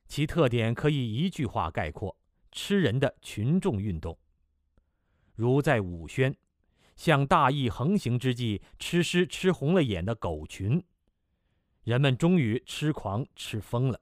[0.07, 2.17] 其特点可以一句话概括：
[2.53, 4.19] 吃人的群众运动。
[5.35, 6.35] 如在武宣。
[6.99, 10.85] 向大义横行之际，吃尸吃红了眼的狗群，
[11.85, 14.01] 人们终于痴狂吃疯了。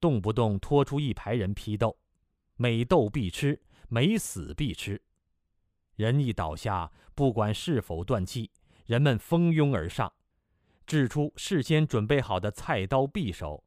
[0.00, 1.96] 动不动拖出一排人批斗，
[2.56, 5.00] 每斗必吃，每死必吃。
[5.94, 8.50] 人一倒下，不管是否断气，
[8.86, 10.12] 人们蜂拥而上，
[10.84, 13.62] 掷出事先准备好的菜刀匕首，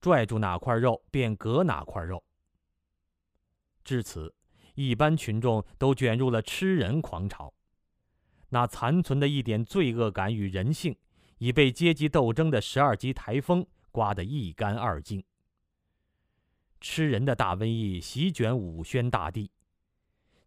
[0.00, 2.24] 拽住哪块肉便割哪块肉。
[3.84, 4.34] 至此，
[4.78, 7.52] 一般群众都卷入了吃人狂潮，
[8.50, 10.96] 那残存的一点罪恶感与人性，
[11.38, 15.24] 已被阶级斗争的十二级台风刮得一干二净。
[16.80, 19.50] 吃人的大瘟疫席卷武宣大地。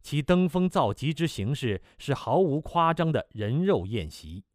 [0.01, 4.45] 其登峰造极之形式是毫无夸张的人肉宴席，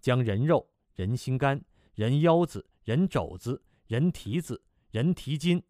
[0.00, 1.62] 将人肉、人心肝、
[1.94, 5.62] 人腰子、人肘子、人蹄子、人蹄筋，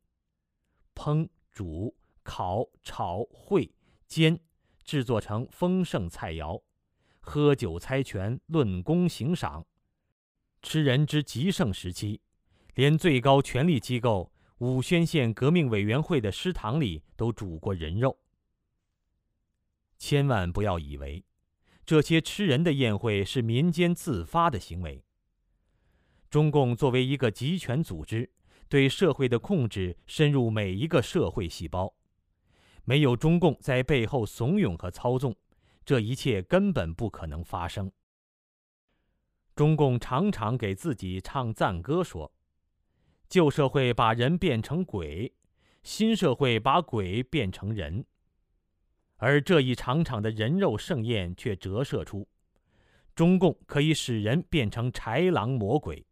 [0.94, 1.92] 烹、煮、
[2.24, 3.70] 烤、炒、烩、
[4.08, 4.40] 煎，
[4.82, 6.60] 制作成丰盛菜肴，
[7.20, 9.64] 喝酒猜拳，论功行赏。
[10.62, 12.20] 吃人之极盛时期，
[12.74, 18.18] 连最高权力机构武宣县革命委员会的食堂里都煮过人肉。
[19.98, 21.24] 千万不要以为，
[21.84, 25.04] 这些吃人的宴会是民间自发的行为。
[26.30, 28.30] 中共作为一个集权组织，
[28.68, 31.94] 对社会的控制深入每一个社会细胞。
[32.84, 35.34] 没有中共在背后怂恿和操纵，
[35.84, 37.90] 这一切根本不可能发生。
[39.54, 42.32] 中共常常给自己唱赞歌，说
[43.28, 45.32] ：“旧社会把人变成鬼，
[45.82, 48.04] 新社会把鬼变成人。”
[49.16, 52.28] 而这一场场的人肉盛宴却折射出，
[53.14, 56.04] 中共可以使人变成豺狼魔鬼，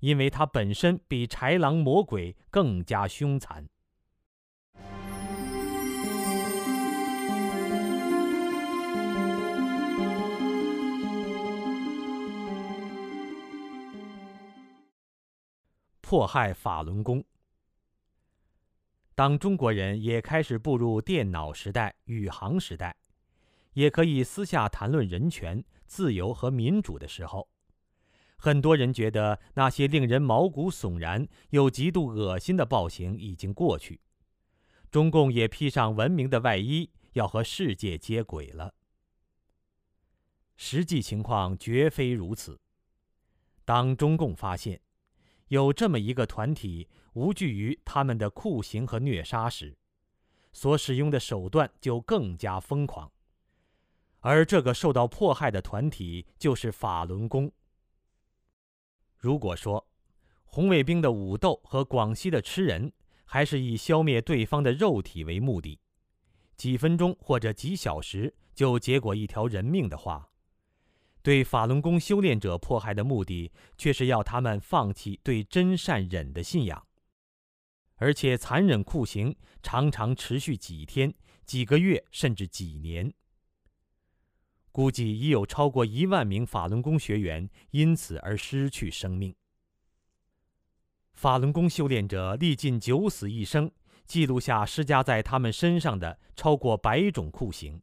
[0.00, 3.68] 因为它本身比豺狼魔鬼更加凶残。
[16.08, 17.24] 迫害法轮功。
[19.16, 22.94] 当中国人也开始步入电脑时代、宇航时代，
[23.72, 27.48] 也可以私下谈论人权、自由和民主的时候，
[28.36, 34.00] 很多人觉得那些令人毛骨悚然又极度恶心的暴行已经过去，
[34.92, 38.72] 中共也披上文明的外衣，要和世界接轨了。
[40.54, 42.60] 实际情况绝非如此。
[43.64, 44.80] 当中共发现
[45.48, 49.76] 有这么一个团体，无惧于他们的酷刑和虐杀时，
[50.52, 53.10] 所使用的手段就更加疯狂。
[54.20, 57.52] 而这个受到迫害的团体就是法轮功。
[59.16, 59.86] 如果说
[60.44, 62.92] 红卫兵的武斗和广西的吃人
[63.24, 65.78] 还是以消灭对方的肉体为目的，
[66.56, 70.28] 几分钟或者几小时就结果一条人命的话，
[71.26, 76.86] 对法轮功修炼者迫害的目的却是要他们放弃对真善忍的信仰。
[77.96, 81.12] 而且残忍酷刑常常持续几天、
[81.44, 83.12] 几个月，甚至几年。
[84.70, 89.34] 估计已有超过一万名法轮功学员因此而失去生命。
[91.14, 93.68] 法轮功修炼者历尽九死一生，
[94.06, 97.82] 记录下施加在他们身上的超过百种酷刑。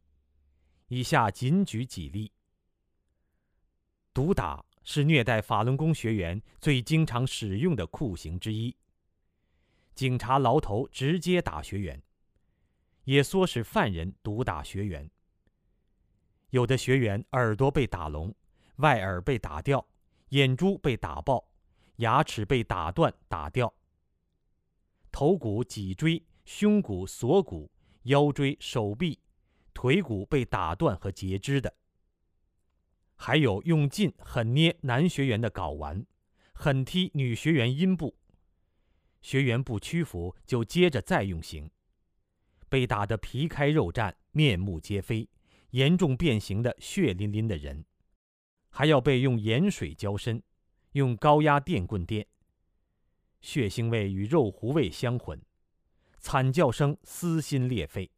[0.88, 2.32] 以下仅举几例：
[4.14, 8.74] 毒打是虐待法轮功学员最经常使用的酷刑之一。
[9.96, 12.00] 警察牢头直接打学员，
[13.02, 15.10] 也唆使犯人毒打学员。
[16.50, 18.32] 有的学员耳朵被打聋，
[18.76, 19.84] 外耳被打掉，
[20.28, 21.44] 眼珠被打爆，
[21.96, 23.74] 牙齿被打断打掉。
[25.10, 27.68] 头骨、脊椎、胸骨、锁骨、
[28.04, 29.18] 腰椎、手臂、
[29.72, 31.74] 腿骨被打断和截肢的。
[33.16, 36.04] 还有用劲狠捏男学员的睾丸，
[36.52, 38.16] 狠踢女学员阴部。
[39.22, 41.70] 学员不屈服，就接着再用刑，
[42.68, 45.28] 被打得皮开肉绽、面目皆非、
[45.70, 47.86] 严重变形的血淋淋的人，
[48.68, 50.42] 还要被用盐水浇身，
[50.92, 52.26] 用高压电棍电。
[53.40, 55.40] 血腥味与肉糊味相混，
[56.18, 58.10] 惨叫声撕心裂肺。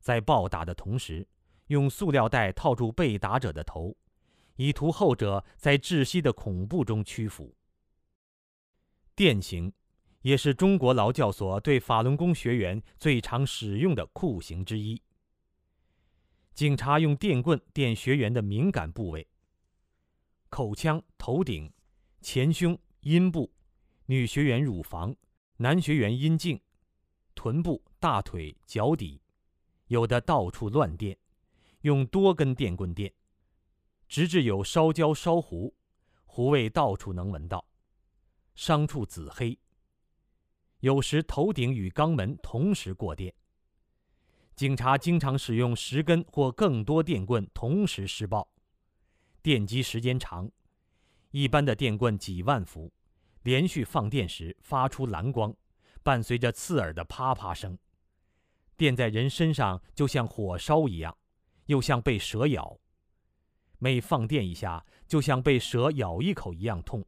[0.00, 1.26] 在暴打的同时，
[1.68, 3.96] 用塑料袋套住被打者的头，
[4.56, 7.54] 以图后者在窒息的恐怖中屈服。
[9.14, 9.72] 电刑，
[10.22, 15.00] 也是中国劳教所对法轮功学员最常使用的酷刑之一。
[16.54, 19.28] 警察用电棍电学员的敏感部位：
[20.48, 21.72] 口腔、头顶、
[22.20, 23.48] 前胸、阴部；
[24.06, 25.14] 女学员乳房，
[25.58, 26.60] 男学员阴茎、
[27.34, 29.20] 臀部、大腿、脚底，
[29.86, 31.16] 有的到处乱电，
[31.82, 33.12] 用多根电棍电，
[34.08, 35.74] 直至有烧焦烧糊，
[36.24, 37.64] 糊味到处能闻到。
[38.54, 39.56] 伤处紫黑。
[40.80, 43.32] 有时头顶与肛门同时过电。
[44.56, 48.48] 警察经常使用十根或更多电棍同时施暴，
[49.40, 50.50] 电击时间长，
[51.30, 52.92] 一般的电棍几万伏，
[53.42, 55.54] 连续放电时发出蓝光，
[56.02, 57.78] 伴随着刺耳的啪啪声。
[58.76, 61.16] 电在人身上就像火烧一样，
[61.68, 62.78] 又像被蛇咬。
[63.78, 67.02] 每放电一下，就像被蛇咬一口一样痛。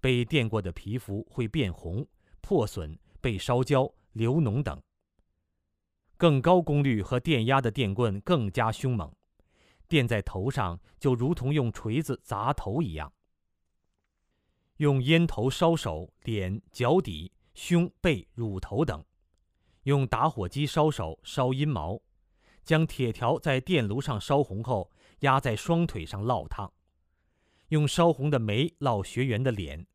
[0.00, 2.06] 被电过的皮肤会变红、
[2.40, 4.80] 破损、被烧焦、流脓等。
[6.16, 9.10] 更高功率和电压的电棍更加凶猛，
[9.88, 13.12] 电在头上就如同用锤子砸头一样。
[14.76, 19.02] 用烟头烧手、脸、脚底、胸、背、乳头等。
[19.84, 22.00] 用打火机烧手、烧阴毛，
[22.66, 24.90] 将铁条在电炉上烧红后
[25.20, 26.70] 压在双腿上烙烫，
[27.68, 29.86] 用烧红的煤烙学员的脸，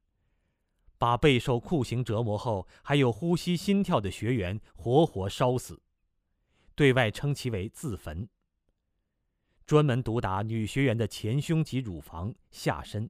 [0.98, 5.82] 把备受酷刑折磨后还有呼吸心跳的学员活活烧死，
[6.74, 8.28] 对外称其为自焚。
[9.66, 13.10] 专门毒打女学员的前胸及乳房、下身，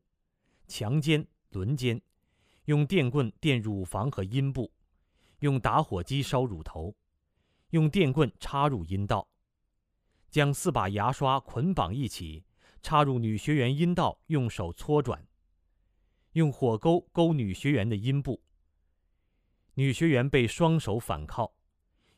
[0.68, 2.02] 强奸、轮奸，
[2.66, 4.72] 用电棍电乳房和阴部。
[5.40, 6.96] 用打火机烧乳头，
[7.72, 9.28] 用电棍插入阴道，
[10.32, 12.46] 将四把牙刷捆绑一起
[12.82, 15.28] 插入女学员阴道，用手搓转，
[16.32, 18.42] 用火钩勾女学员的阴部。
[19.74, 21.54] 女学员被双手反铐，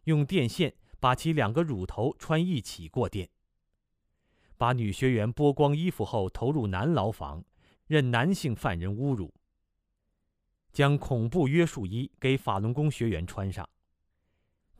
[0.04, 3.28] 用电线把其两个乳头穿一起过电。
[4.58, 7.44] 把女学员剥光衣服后投入男牢房，
[7.88, 9.34] 任男性犯人侮辱。
[10.72, 13.68] 将恐怖约束衣给法轮功学员穿上，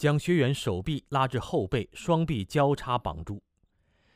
[0.04, 3.42] 将学员手臂拉至后背，双臂交叉绑住，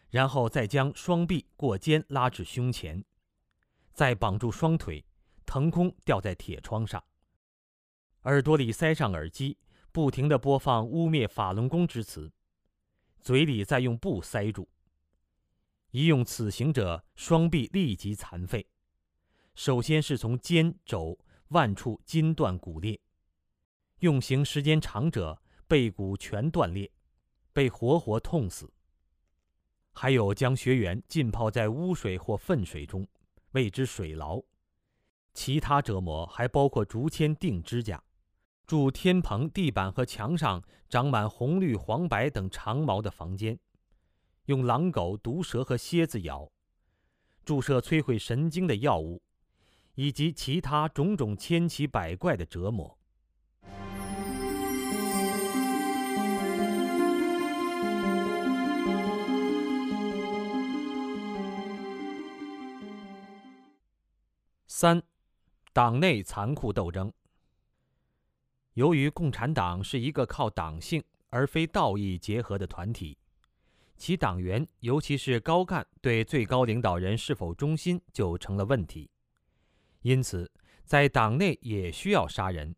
[0.09, 3.01] 然后再将双臂过肩拉至胸前，
[3.93, 5.05] 再绑住双腿，
[5.45, 7.01] 腾空吊在铁窗上，
[8.23, 9.57] 耳朵里塞上耳机，
[9.93, 12.33] 不停地播放污蔑法轮功之词，
[13.21, 14.67] 嘴里再用布塞住。
[15.91, 18.67] 一用此行者，双臂立即残废，
[19.55, 21.17] 首先是从肩肘。
[21.51, 22.99] 腕处筋断骨裂，
[23.99, 26.89] 用刑时间长者背骨全断裂，
[27.53, 28.72] 被活活痛死。
[29.91, 33.07] 还有将学员浸泡在污水或粪水中，
[33.51, 34.41] 谓之水牢。
[35.34, 38.03] 其他折磨还包括竹签钉指甲，
[38.65, 43.59] 住天棚、地板和墙上长满红绿黄白等长毛的房间，
[44.45, 46.49] 用狼狗、毒蛇和蝎子咬，
[47.45, 49.22] 注射摧毁神经的药物。
[49.99, 52.96] 以及其他种种千奇百怪的折磨。
[64.80, 65.01] 三，
[65.73, 67.11] 党内残酷斗争。
[68.75, 73.17] 由于共产党是一个靠党性而非道义结合的团体，
[73.95, 79.09] 其党员尤其是高干对最高领导人是否忠心就成了问题。
[80.03, 80.51] 因此，
[80.86, 82.75] 在党内也需要杀人，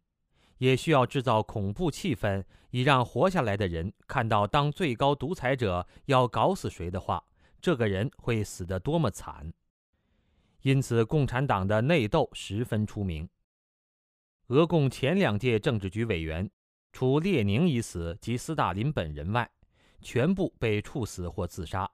[0.60, 7.22] 也需要制造恐怖气氛，以让活下来的人看到，当最高独裁者要搞死谁的话，
[7.60, 9.52] 这个人会死得多么惨。
[10.62, 13.28] 因此，共产党的内斗十分出名。
[14.48, 16.50] 俄共前两届政治局委员，
[16.92, 19.50] 除列宁已死及斯大林本人外，
[20.02, 21.90] 全部被处死或自杀。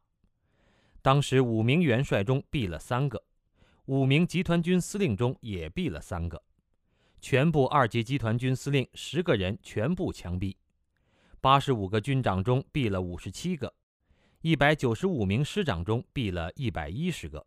[1.01, 3.23] 当时五名元帅中毙了三个。
[3.85, 6.41] 五名集团军司令中也毙了三个，
[7.21, 10.55] 全部二级集团军司令十个人全部枪毙，
[11.39, 13.71] 八十五个军长中毙了五十七个，
[14.41, 17.45] 一百九十五名师长中毙了一百一十个。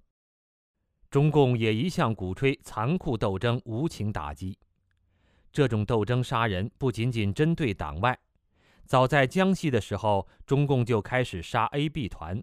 [1.11, 4.59] 中共也一向鼓吹残酷斗争、无情打击，
[5.51, 8.19] 这种斗争杀人不仅仅针对党外，
[8.85, 12.43] 早在江西的时候，中共就开始杀 A、B 团，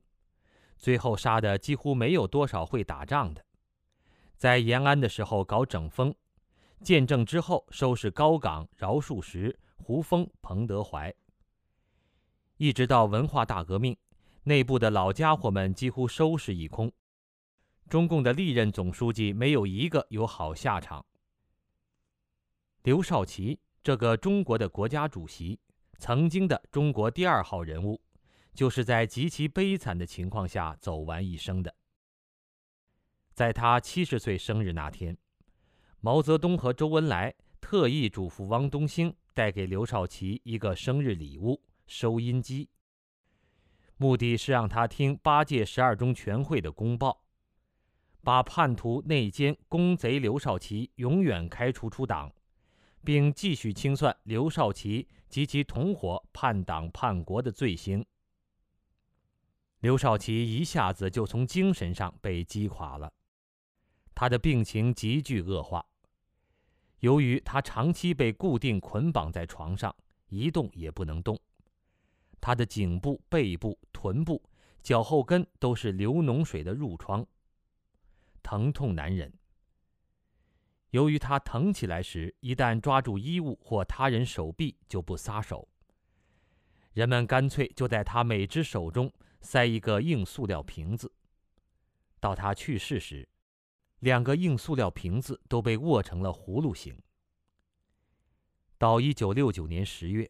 [0.78, 3.46] 最后杀的几乎没有多少会打仗的。
[4.36, 6.14] 在延安的时候搞整风，
[6.82, 11.14] 建政之后收拾高岗、饶漱石、胡风、彭德怀，
[12.58, 13.96] 一直到文化大革命，
[14.44, 16.92] 内部的老家伙们几乎收拾一空，
[17.88, 21.06] 中共的历任总书记没有一个有好下场。
[22.82, 25.60] 刘少奇这个中国的国家主席，
[26.00, 28.02] 曾经的中国第二号人物，
[28.54, 31.76] 就是在极其悲惨的情况下走完一生的。
[33.34, 35.16] 在他七十岁生日那天，
[36.00, 42.70] 毛泽东和周恩来特意嘱咐汪东兴带给刘少奇一个生日礼物——收音机，
[43.98, 47.25] 目的是让他听八届十二中全会的公报。
[48.26, 52.34] 把叛徒内奸公贼刘少奇永远开除出党，
[53.04, 58.04] 并继续清算刘少奇及其同伙叛党叛国的罪行。
[59.82, 63.14] 刘少奇一下子就从精神上被击垮了，
[64.16, 65.86] 他的病情急剧恶化。
[67.02, 69.96] 由于他长期被固定捆绑在床上，
[70.30, 71.40] 一动也不能动，
[72.42, 74.42] 他的颈部、背部、臀部、
[74.82, 77.24] 脚后跟都是流脓水的褥疮。
[78.46, 79.34] 疼痛难忍。
[80.92, 85.68] 由于他疼起来时，一旦抓住衣物或他人手臂就不撒手，
[86.94, 91.12] 人们干脆就在他每只手中塞一个硬塑料瓶子。
[92.20, 93.28] 到他去世时，
[94.02, 96.96] 两个硬塑料瓶子都被握成了葫芦形。
[98.78, 100.30] 到一九六九年十月，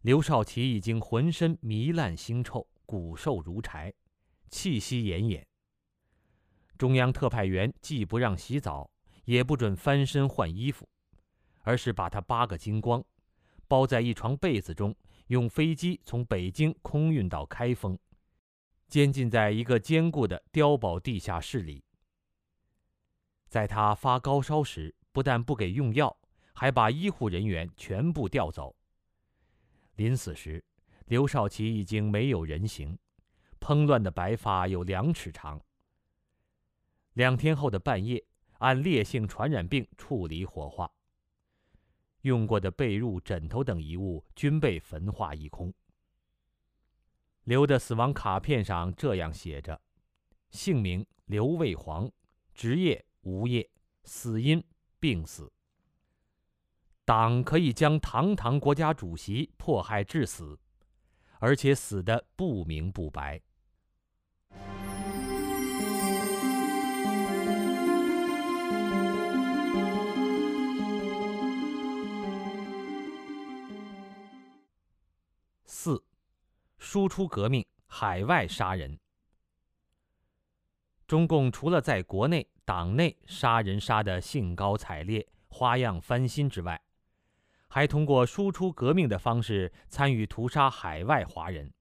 [0.00, 3.92] 刘少奇已经浑身糜烂腥臭，骨瘦如柴，
[4.48, 5.44] 气息奄奄。
[6.82, 8.90] 中央特派员既不让洗澡，
[9.24, 10.84] 也不准翻身换衣服，
[11.60, 13.00] 而是把他扒个精光，
[13.68, 14.92] 包在一床被子中，
[15.28, 17.96] 用飞机从北京空运到开封，
[18.88, 21.84] 监禁在一个坚固的碉堡地下室里。
[23.48, 26.18] 在他发高烧时，不但不给用药，
[26.52, 28.74] 还把医护人员全部调走。
[29.94, 30.60] 临死时，
[31.06, 32.98] 刘少奇已经没有人形，
[33.60, 35.62] 蓬乱的白发有两尺长。
[37.14, 38.24] 两天后的半夜，
[38.58, 40.90] 按烈性传染病处理火化。
[42.22, 45.72] 用过的被褥、枕头等遗物均被焚化一空。
[47.44, 49.80] 刘的死亡卡片上这样写着：
[50.50, 52.08] 姓名刘卫煌，
[52.54, 53.68] 职业无业，
[54.04, 54.62] 死因
[55.00, 55.52] 病死。
[57.04, 60.56] 党可以将堂堂国家主席迫害致死，
[61.40, 63.42] 而且死的不明不白。
[76.82, 78.98] 输出革命，海外杀人。
[81.06, 86.82] 中共除了在国内党内杀人杀得兴高采烈、花样翻新之外，
[87.68, 91.72] 还通过输出革命的方式参与屠杀海外华人。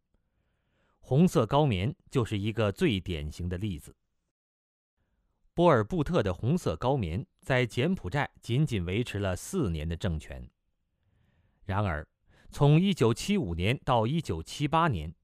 [0.99, 3.95] 红色高棉就是一个最典型的例子。
[5.55, 10.47] 波尔布特的红色高棉在柬埔寨仅仅维持了四年的政权，
[11.65, 12.07] 然而。
[12.51, 15.15] 从1975年到1978年，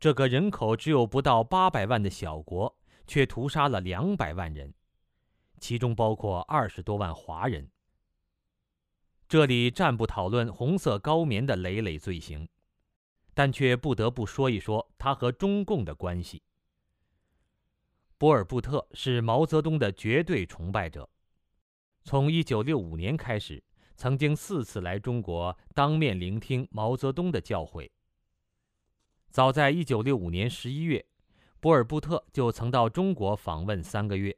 [0.00, 2.74] 这个人口只有不到800万的小国，
[3.06, 4.72] 却屠杀了200万人，
[5.60, 7.70] 其中包括20多万华人。
[9.28, 12.48] 这里暂不讨论红色高棉的累累罪行，
[13.34, 16.42] 但却不得不说一说他和中共的关系。
[18.16, 21.10] 波尔布特是毛泽东的绝对崇拜者，
[22.04, 23.62] 从1965年开始。
[23.96, 27.88] 曾经四次来中国当面聆听毛泽东的教诲。
[29.30, 31.06] 早在1965年11月，
[31.60, 34.36] 波尔布特就曾到中国访问三个月。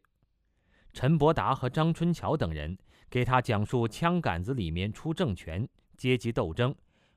[0.93, 2.79] 陈伯达和张春桥等人
[3.11, 6.75] 给他讲述枪杆子里面出政权、阶级斗争、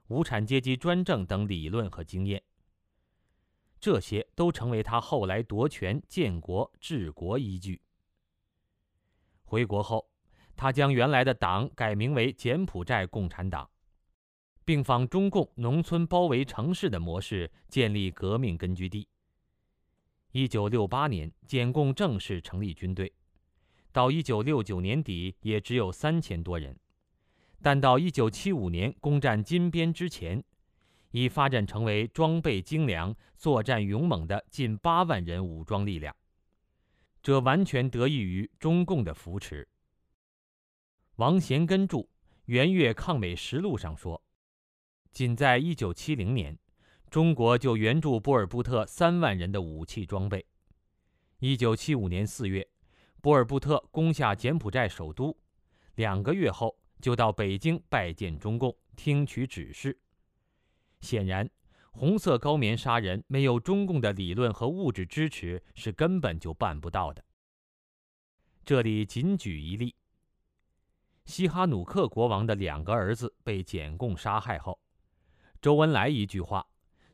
[0.07, 2.41] 无产阶级专政等理论和经验，
[3.79, 7.81] 这些都成为他后来夺权、建国、治国依据。
[9.43, 10.09] 回国后。
[10.59, 13.69] 他将原来的党改名为柬埔寨共产党，
[14.65, 19.07] 并仿中共农村包围城市的模式建立革命根据地。
[20.33, 23.13] 一九六八年，柬共正式成立军队，
[23.93, 26.77] 到一九六九年底也只有三千多人，
[27.61, 30.43] 但到一九七五年攻占金边之前，
[31.11, 36.13] 已发展成为装备精良、作战勇猛的近八万人武装力量。
[37.23, 39.65] 这完全得益于中共的扶持。
[41.19, 41.97] 王贤根著
[42.45, 44.23] 《元月抗美实录》上说，
[45.11, 46.57] 仅在1970年，
[47.09, 50.45] 中国就援助波尔布特三万人的武器装备。
[51.41, 52.65] 1975年4月，
[53.19, 55.37] 波尔布特攻下柬埔寨首都，
[55.95, 59.99] 两个月后就到北京拜见中共，听取指示。
[61.01, 61.49] 显然，
[61.91, 67.21] 红色高棉杀人没有中共的理论和物质支持是根本就办不到的。
[68.63, 69.93] 这里仅举一例。
[71.29, 74.79] 西哈努克国王的两个儿子被柬共杀害后，
[75.61, 76.65] 周恩来一句话，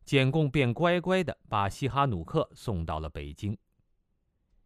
[0.05, 3.57] 柬共便乖乖地把西哈努克送到了北京。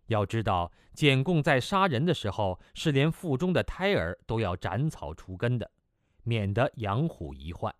[0.06, 5.72] 要知道，柬共在杀人的时候是连腹中的胎儿都要斩草除根的，
[6.22, 7.74] 免得养虎遗患。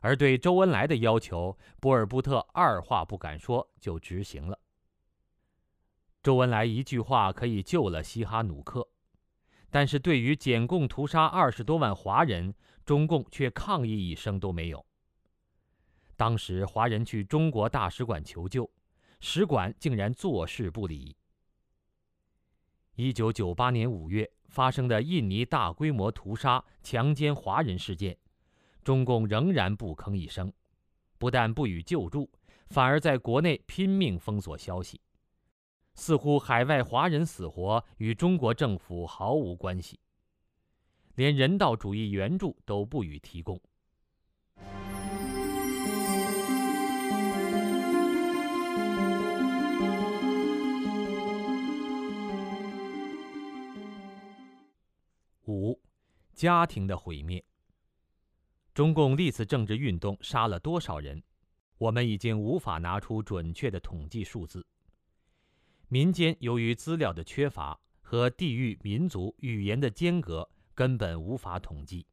[0.00, 4.58] 而对周恩来的要求，波尔布特二话不敢说就执行了。
[6.22, 8.86] 周恩来一句话可以救了西哈努克，
[9.70, 12.54] 但是对于柬共屠杀二十多万华人，
[12.84, 14.84] 中共却抗议一声都没有。
[16.16, 18.68] 当时华人去中国大使馆求救，
[19.20, 21.14] 使馆竟然坐视不理。
[22.96, 28.16] 一九九八年五月发生的印尼大规模屠杀、强奸华人事件，
[28.82, 30.52] 中共仍然不吭一声，
[31.18, 32.28] 不但不予救助，
[32.70, 35.00] 反而在国内拼命封锁消息，
[35.98, 39.98] 似乎海外华人死活与中国政府毫无关系，
[41.16, 43.60] 连人道主义援助都不予提供。
[55.46, 55.76] 五，
[56.32, 57.44] 家庭的毁灭。
[58.72, 61.20] 中共历次政治运动杀了多少人，
[61.76, 64.64] 我们已经无法拿出准确的统计数字。
[65.88, 72.06] 民间由于资料的缺乏和地域、民族、语言的间隔，根本无法统计。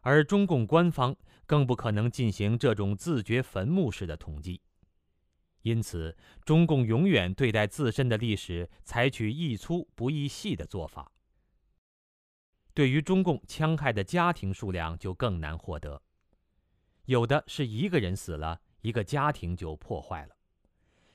[0.00, 1.14] 而中共官方
[1.46, 4.60] 更不可能进行这种自掘坟墓式的统计。
[5.62, 11.10] 因此，中共永远对待自身的历史采取易粗不易细的做法。
[12.74, 16.02] 对于中共戕害的家庭数量就更难获得，
[17.04, 20.33] 有的是一个人死了，一个家庭就破坏了；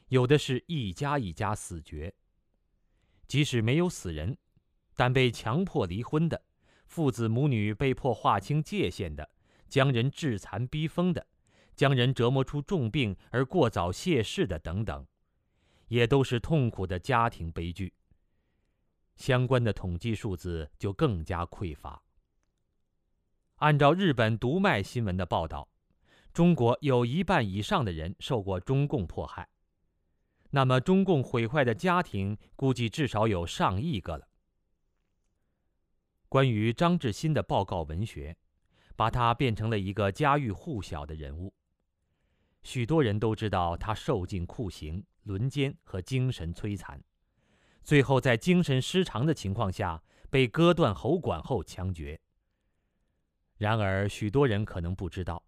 [0.09, 2.13] 有的是一家一家死绝。
[3.27, 4.37] 即使没有死人，
[4.95, 6.43] 但被强迫离婚的，
[6.87, 9.29] 父子母女被迫划清界限的，
[9.67, 11.25] 将人致残逼疯的，
[11.75, 15.05] 将人折磨出重病而过早谢世的等等，
[15.87, 17.93] 也都是痛苦的家庭悲剧。
[19.15, 22.01] 相关的统计数字就更加匮乏。
[23.57, 25.69] 按照日本读卖新闻的报道，
[26.33, 29.47] 中国有一半以上的人受过中共迫害，
[30.51, 34.27] 那么中共毁坏的家庭估计至少有上亿个了。
[36.27, 38.35] 关于张志新的报告文学，
[38.95, 41.53] 把他变成了一个家喻户晓的人物，
[42.63, 47.01] 许多人都知道他受尽酷刑、轮奸和精神摧残。
[47.83, 52.19] 最后，在精神失常的情况下被割断喉管后枪决。
[53.57, 55.43] 然而，许多人可能不知道，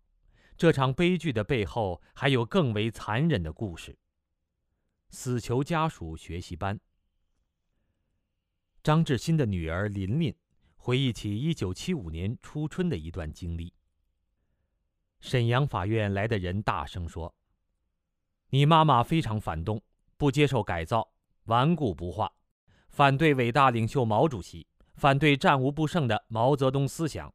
[0.58, 3.98] 这场悲剧的背后还有更为残忍的故事。
[5.12, 6.80] 死囚家属学习班。
[8.82, 10.36] 张志新的女儿琳琳
[10.76, 13.72] 回忆起1975年初春的一段经历。
[15.20, 17.36] 沈阳法院来的人大声说
[18.50, 19.80] ：“你妈妈非常反动，
[20.18, 21.08] 不接受改造。”
[21.46, 22.32] 顽固不化，
[22.90, 27.34] 反对伟大领袖毛主席，反对战无不胜的毛泽东思想，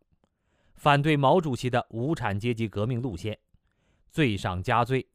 [0.77, 3.39] 反对毛主席的无产阶级革命路线，
[4.09, 5.07] 罪上加罪。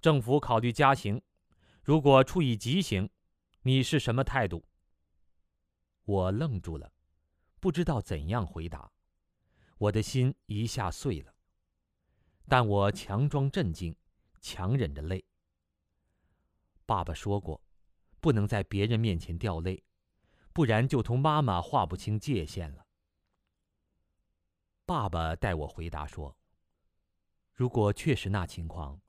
[0.00, 1.22] 政府考虑加刑，
[1.88, 3.08] 如果处以极刑，
[3.62, 4.62] 你是什么态度？
[6.04, 6.92] 我愣住了，
[7.60, 8.92] 不知道怎样回答。
[9.78, 11.34] 我的心一下碎了，
[12.46, 13.96] 但我强装镇静，
[14.42, 15.24] 强忍着泪。
[16.84, 17.58] 爸爸说过。
[18.20, 19.82] 不能在别人面前掉泪，
[20.52, 22.86] 不然就同妈妈划不清界限了。
[24.84, 26.36] 爸爸代我回答说
[27.54, 29.00] ：“如果确实那情况，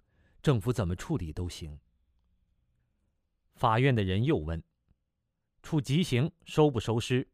[0.41, 1.77] 政府怎么处理都行。”
[3.59, 4.63] 法院的人又问
[5.61, 7.27] ：“处极刑收不收尸？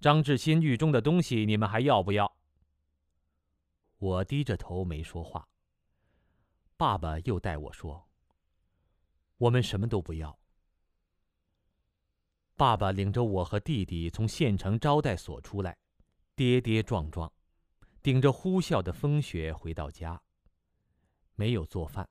[0.00, 2.36] 张志新狱中的东西你们还要不要？”
[3.98, 5.48] 我低着头没说话。
[6.76, 8.08] 爸爸又代我说
[9.38, 10.38] ：“我们什么都不要。”
[12.54, 15.76] 爸爸领着我和弟弟从县城招待所出来，
[16.36, 17.32] 跌跌撞撞，
[18.04, 20.22] 顶着呼啸的风雪回到家。
[21.34, 22.08] 没有做饭，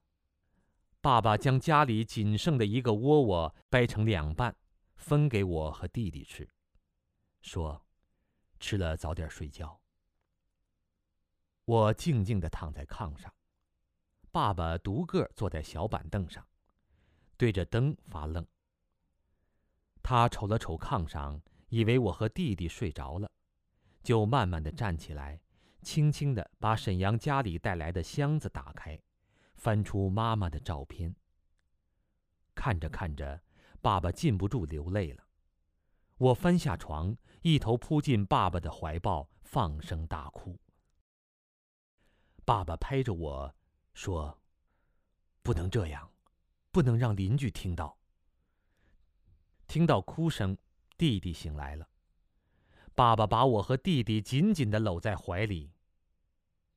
[1.05, 4.55] 爸爸将家里仅剩的一个窝窝掰成两半，
[4.95, 6.49] 分给我和弟弟吃，
[7.43, 7.79] 说
[8.59, 9.79] ：“吃了早点睡觉。”
[11.65, 13.31] 我静静地躺在炕上，
[14.31, 16.43] 爸爸独个坐在小板凳上，
[17.37, 18.43] 对着灯发愣。
[20.01, 21.39] 他瞅了瞅炕上，
[21.69, 23.29] 以为我和弟弟睡着了，
[24.01, 25.39] 就慢慢的站起来，
[25.83, 28.99] 轻轻的把沈阳家里带来的箱子打开，
[29.65, 31.15] 翻出妈妈的照片。
[32.53, 33.41] 看着看着，
[33.81, 35.25] 爸爸禁不住流泪了。
[36.17, 40.59] 我翻下床，一头扑进爸爸的怀抱，放声大哭。
[42.45, 43.55] 爸爸拍着我
[43.95, 44.39] 说
[45.41, 46.11] ：“不能这样，
[46.69, 47.97] 不能让邻居听到。”
[49.65, 50.55] 听到哭声，
[50.95, 51.89] 弟弟醒来了。
[52.93, 55.73] 爸爸把我和弟弟紧紧的搂在怀里。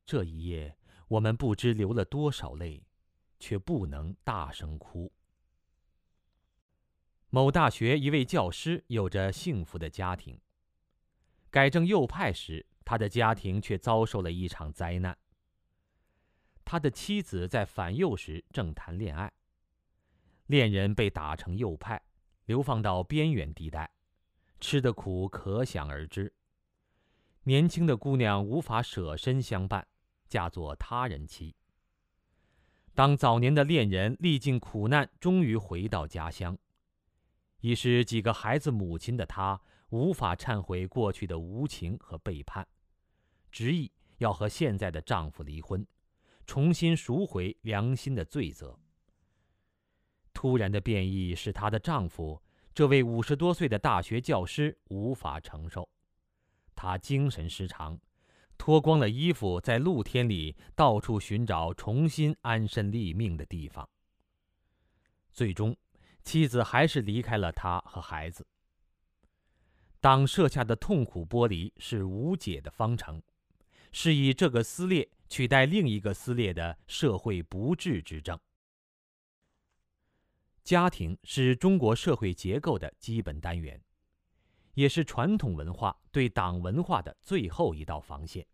[0.07, 0.78] 这一夜，
[1.09, 2.85] 我们不知流了多少泪，
[3.39, 5.11] 却不能大声哭。
[7.31, 10.41] 某大学一位教师有着幸福的家庭。
[11.51, 15.17] 改正右派时，他的家庭却遭受了一场灾难。
[16.65, 19.33] 他的妻子在反右时正谈恋爱，
[20.47, 22.03] 恋人被打成右派，
[22.45, 23.91] 流放到边远地带，
[24.61, 26.35] 吃的苦可想而知。
[27.45, 29.87] 年轻的姑娘无法舍身相伴，
[30.29, 31.55] 嫁作他人妻。
[32.95, 36.59] 当早年的恋人历尽苦难，终于回到家乡，
[37.61, 39.61] 已是几个孩子母亲的她，
[39.91, 42.67] 无法忏悔过去的无情和背叛，
[43.51, 45.87] 执意要和现在的丈夫离婚，
[46.45, 48.79] 重新赎回良心的罪责。
[50.35, 52.43] 突然的变异使她的丈夫，
[52.75, 55.89] 这位五十多岁的大学教师无法承受，
[56.75, 57.99] 他精神失常。
[58.59, 63.89] 脱光了衣服，在露天里到处寻找重新安身立命的地方。
[65.33, 65.75] 最终，
[66.25, 68.47] 妻子还是离开了他和孩子。
[70.01, 73.23] 当设下的痛苦剥离是无解的方程，
[73.93, 78.39] 是以这个撕裂取代另一个撕裂的社会不治之症。
[80.63, 83.83] 家庭是中国社会结构的基本单元。
[84.79, 88.47] 也是传统文化对党文化的最后一道防线。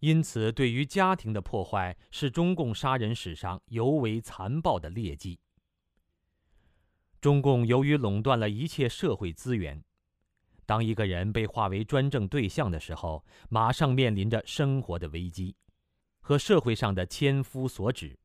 [0.00, 5.40] 因此，对于家庭的破坏是中共杀人史上尤为残暴的劣迹。
[7.22, 9.82] 中共由于垄断了一切社会资源，
[10.66, 15.56] 当一个人被划为专政对象的时候，马上面临着生活的危机，
[16.20, 18.18] 和社会上的千夫所指，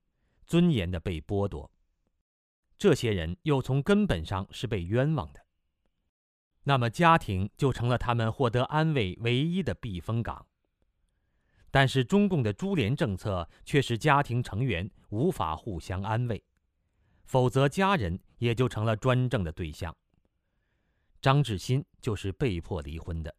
[0.45, 1.71] 尊严的被剥夺。
[2.77, 5.39] 这些人又从根本上是被冤枉的。
[6.63, 10.45] 那么，家庭就成了他们获得安慰唯一的避风港。
[11.69, 16.43] 但是，中共的株连政策却使家庭成员无法互相安慰，
[17.25, 19.93] 否则家人也就成了专政的对象。
[21.21, 23.35] 张志新就是被迫离婚的。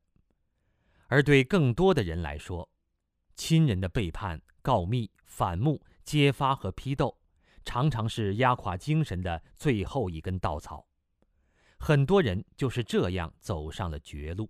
[1.07, 2.69] 而对更多的人来说，
[3.37, 7.17] 亲人的背叛、告密、反目、揭发和批斗，
[7.65, 10.87] 常常是压垮精神的最后一根稻草。
[11.87, 14.49] 很多人就是这样走上了绝路。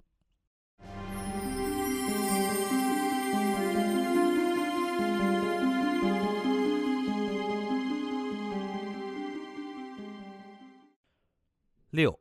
[11.90, 12.20] 六，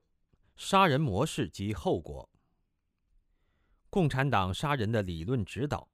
[0.55, 2.27] 杀人模式及后果。
[3.91, 5.87] 共产党杀人的理论指导。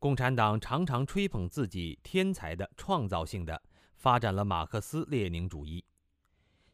[0.00, 3.62] 共产党常常吹捧自己天才的、创造性的
[3.94, 5.84] 发展了马克思列宁主义。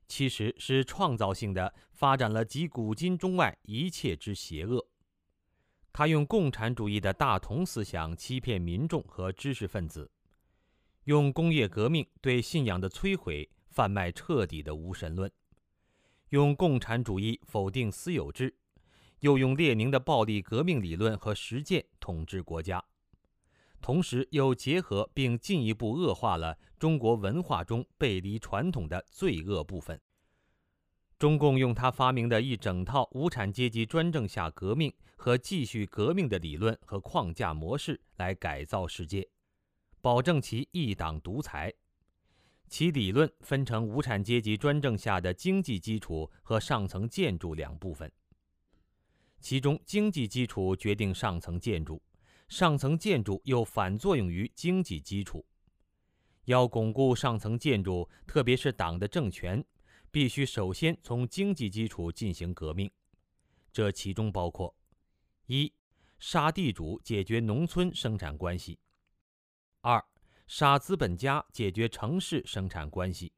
[0.07, 4.87] 其实是创造性的发展了集古今中外一切之邪恶。
[5.93, 10.11] 他用共产主义的大同思想欺骗民众和知识分子，
[11.05, 15.31] 用工业革命对信仰的摧毁贩卖彻底的无神论，
[16.31, 18.57] 用共产主义否定私有制，
[19.21, 22.85] 又用列宁的暴力革命理论和实践统治国家。
[23.81, 29.99] 同时又结合并进一步恶化了中国文化中背离传统的罪恶部分。
[31.18, 39.26] 中共用他发明的一整套无产阶级专政下革命和继续革命的理论和框架模式来改造世界，
[40.03, 41.72] 保证其一党独裁。
[42.68, 48.12] 其理论分成无产阶级专政下的经济基础和上层建筑两部分，
[49.41, 52.03] 其中经济基础决定上层建筑。
[52.47, 55.43] 上层建筑又反作用于经济基础，
[56.45, 59.64] 要巩固上层建筑，特别是党的政权，
[60.11, 62.90] 必须首先从经济基础进行革命。
[63.72, 64.74] 这其中包括：
[65.47, 65.72] 一、
[66.18, 68.78] 杀地主解决农村生产关系；
[69.80, 70.05] 二、
[70.47, 73.32] 杀资本家解决城市生产关系。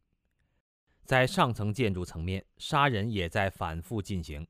[1.04, 4.46] 在上层建筑层面，杀人也在反复进行，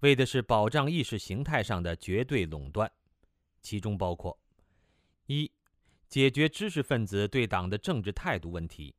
[0.00, 2.90] 为的是保障意识形态上的绝对垄断。
[3.62, 4.36] 其中包括：
[5.26, 5.50] 一、
[6.16, 8.94] 解决知识分子对党的政治态度问题。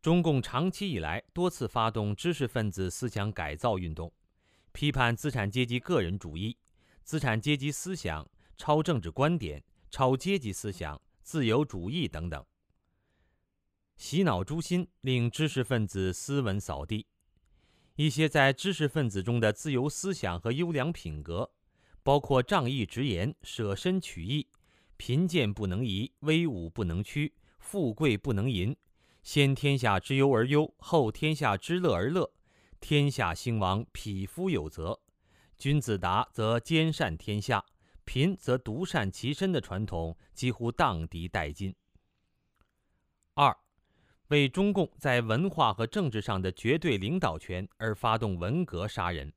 [0.00, 4.12] 中共长期以来多次发动知识分子思想改造运动，
[4.70, 6.56] 批判资产阶级个人主义、
[7.02, 8.24] 资产阶级思想、
[8.56, 9.60] 超政治观点、
[9.90, 12.46] 超阶级思想、自由主义等等，
[13.96, 17.04] 洗脑诛心，令知识分子斯文扫地。
[17.96, 21.50] 一些在知识分子中的自由思想和优良品格。
[22.04, 24.48] 包括仗义直言、舍身取义、
[25.04, 28.76] 贫贱不能移、威武不能屈、富贵不能淫、
[29.24, 32.32] 先天下之忧而忧，后天下之乐而乐、
[32.78, 34.96] 天下兴亡，匹夫有责、
[35.58, 37.64] 君子达则兼善天下，
[38.04, 41.74] 贫则独善其身的传统几乎荡涤殆尽。
[43.34, 43.58] 二，
[44.28, 49.32] 为中共在文化和政治上的绝对领导权而发动文革杀人。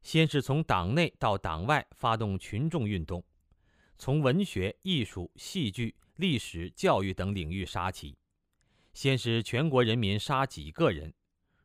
[0.00, 3.22] 先是从党内到党外发动群众运动，
[3.98, 8.16] 从文学、艺术、戏剧、历史、教育等领域杀起。
[8.92, 11.12] 先是全国人民杀几个人，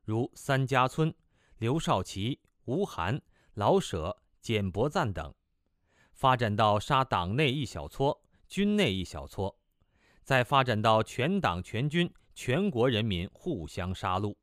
[0.03, 1.13] 如三家村、
[1.59, 3.21] 刘少奇、吴晗、
[3.53, 5.33] 老舍、简伯赞等，
[6.13, 9.55] 发展到杀党内一小撮、军内一小撮，
[10.23, 14.35] 再发展到全党全军、全国人民互相杀戮，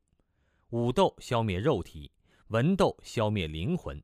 [0.69, 2.11] 武斗消灭肉体，
[2.47, 4.01] 文斗消灭灵魂。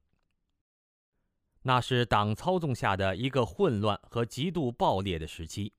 [1.67, 5.73] 那是党操纵下的一个混乱和极度暴烈的时期。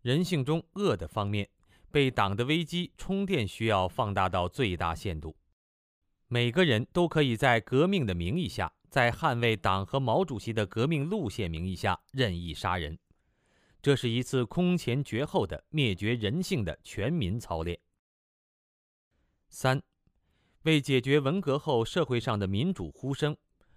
[0.00, 1.48] 人性中恶的方面。
[1.92, 5.36] 被党的危机充电需要放大到最大限度，
[6.26, 12.98] 每个人都可以在革命的名义下，在捍卫党和毛主席的革命路线名义下任意杀人，
[13.82, 17.78] 这是一次空前绝后的灭绝人性的全民操练。
[19.50, 19.82] 三，
[20.62, 23.36] 为解决文革后社会上的民主呼声，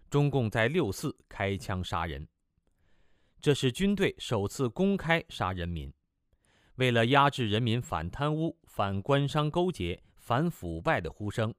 [0.09, 2.27] 中共在六四开枪杀人，
[3.41, 5.91] 这是军队首次公开杀人民。
[6.75, 11.53] 为了压制人民反贪污、反官商勾结、反腐败的呼声，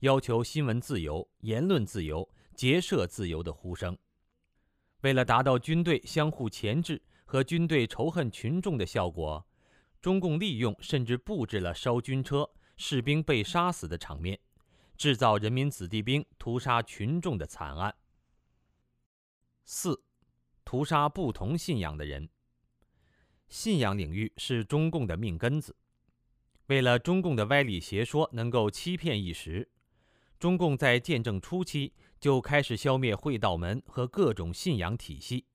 [0.00, 3.96] 要求新闻自由、言论自由、结社自由的呼声，
[5.02, 9.46] 为了达到军队相互钳制和军队仇恨群众的效果，
[10.00, 14.38] 中共利用甚至布置了烧军车、士兵被杀死的场面，
[14.96, 17.94] 制造人民子弟兵屠杀群众的惨案。
[19.64, 20.02] 四，
[20.64, 22.28] 屠杀不同信仰的人。
[23.48, 25.76] 信仰领域是中共的命根子。
[26.66, 29.70] 为了中共的歪理邪说能够欺骗一时，
[30.38, 35.46] 中共在建政初期就开始消灭会道门和各种信仰体系。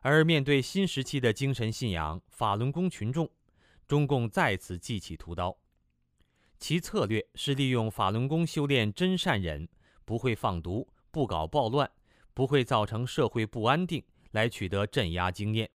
[0.00, 3.30] 而面对新时期的精神信仰法轮功群众，
[3.86, 5.58] 中共再次记起屠刀。
[6.58, 9.68] 其策略是利用法轮功修炼真善忍，
[10.04, 11.90] 不会放毒，不搞暴乱，
[12.32, 15.70] 不会造成社会不安定，来取得镇压经验。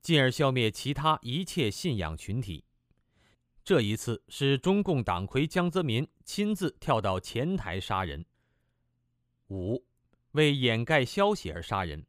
[0.00, 2.64] 进而消灭其他一切信仰群体。
[3.64, 8.24] 这一次是中共党魁江泽民亲自跳到前台杀人。
[9.48, 9.84] 五，
[10.32, 12.06] 为掩盖消息而杀人。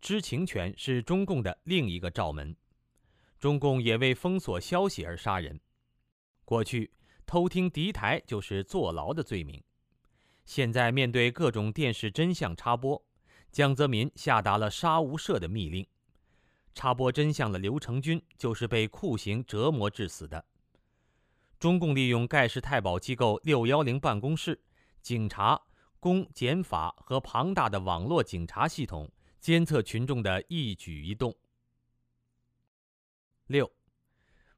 [0.00, 2.56] 知情权是中共的另一个罩门，
[3.38, 5.60] 中共也为封锁消息而杀人。
[6.48, 6.90] 过去
[7.26, 9.62] 偷听敌台就是坐牢的罪名，
[10.46, 13.04] 现在面对各种电视真相插播，
[13.52, 15.86] 江泽民下达了杀无赦的密令。
[16.72, 20.42] 插播真相的刘成军就是被酷刑折磨致死的。
[21.58, 24.58] 中共利用盖世太保机构六幺零办公室、
[25.02, 25.60] 警察、
[26.00, 31.36] 公检法和庞大的网络警察系统，监测群众的一举一动。
[33.48, 33.70] 六，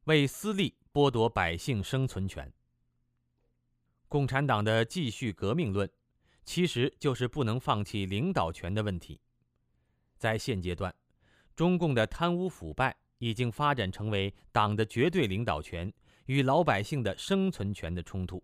[0.05, 2.53] 为私利剥夺百姓生存权。
[4.09, 5.91] 共产党的继续革命论，
[6.45, 9.21] 其实就是不能放弃领导权的问题。
[10.17, 10.95] 在现阶段。
[11.57, 15.93] 中共的贪污腐败已经发展成为党的绝对领导权
[16.25, 18.43] 与老百姓的生存权的冲突。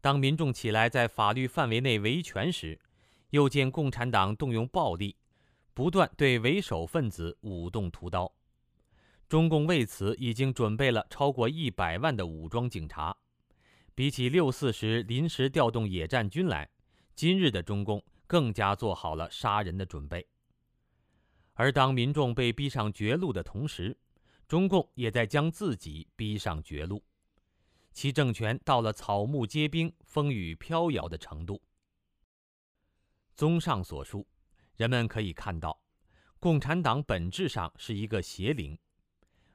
[0.00, 2.80] 当民众起来在法律范围内维权时，
[3.28, 5.16] 又见共产党动用暴力，
[5.74, 8.32] 不断对为首分子舞动屠刀。
[9.28, 13.14] 中共为此已经准备了超过一百万的武装警察，
[13.94, 16.66] 比起六四时临时调动野战军来，
[17.14, 20.26] 今日的中共更加做好了杀人的准备。
[21.52, 23.94] 而当民众被逼上绝路的同时，
[24.46, 27.04] 中共也在将自己逼上绝路，
[27.92, 31.60] 其政权到了草木皆兵、风雨飘摇的程度。
[33.36, 34.26] 综上所述，
[34.76, 35.78] 人们可以看到，
[36.40, 38.78] 共产党本质上是一个邪灵，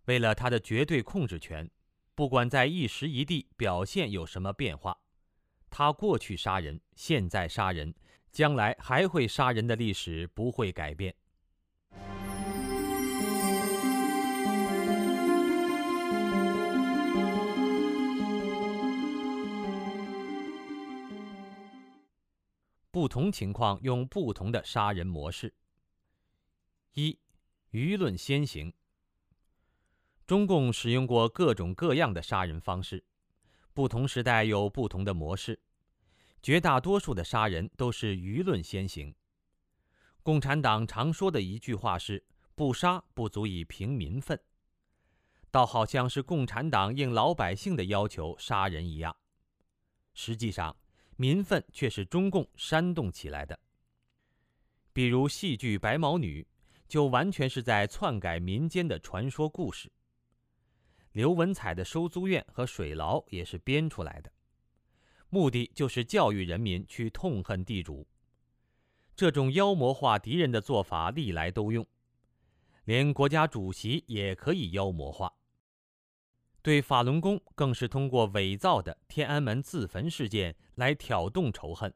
[0.06, 1.70] 为了他的绝对控制权，
[2.14, 4.98] 不管在一时一地表现有什么变化，
[5.70, 7.94] 他过去杀人、现在杀人、
[8.32, 11.16] 将来还会杀人的历史不会改变。
[22.92, 25.52] 不同情况用不同的杀人模式。
[26.94, 27.18] 一，
[27.72, 28.72] 舆论先行。
[30.26, 33.04] 中共使用过各种各样的杀人方式，
[33.74, 35.60] 不同时代有不同的模式，
[36.42, 39.14] 绝大多数的杀人都是舆论先行。
[40.22, 42.24] 共产党常说的一句话是
[42.56, 44.40] “不杀不足以平民愤”，
[45.52, 49.16] 倒好像是共产党应老百姓的要求杀人一样，
[50.14, 50.76] 实际上。
[51.16, 53.58] 民愤却是中共煽动起来的。
[54.92, 56.42] 比如戏剧《白毛女》，
[56.88, 59.92] 就完全是在篡改民间的传说故事，
[61.14, 64.32] 刘文彩的收租院和水牢也是编出来的，
[65.30, 68.08] 目的就是教育人民去痛恨地主。
[69.16, 71.86] 这种妖魔化敌人的做法历来都用，
[72.86, 75.32] 连国家主席也可以妖魔化。
[76.64, 81.94] 对法轮功更是通过伪造的天安门自焚事件来挑动仇恨，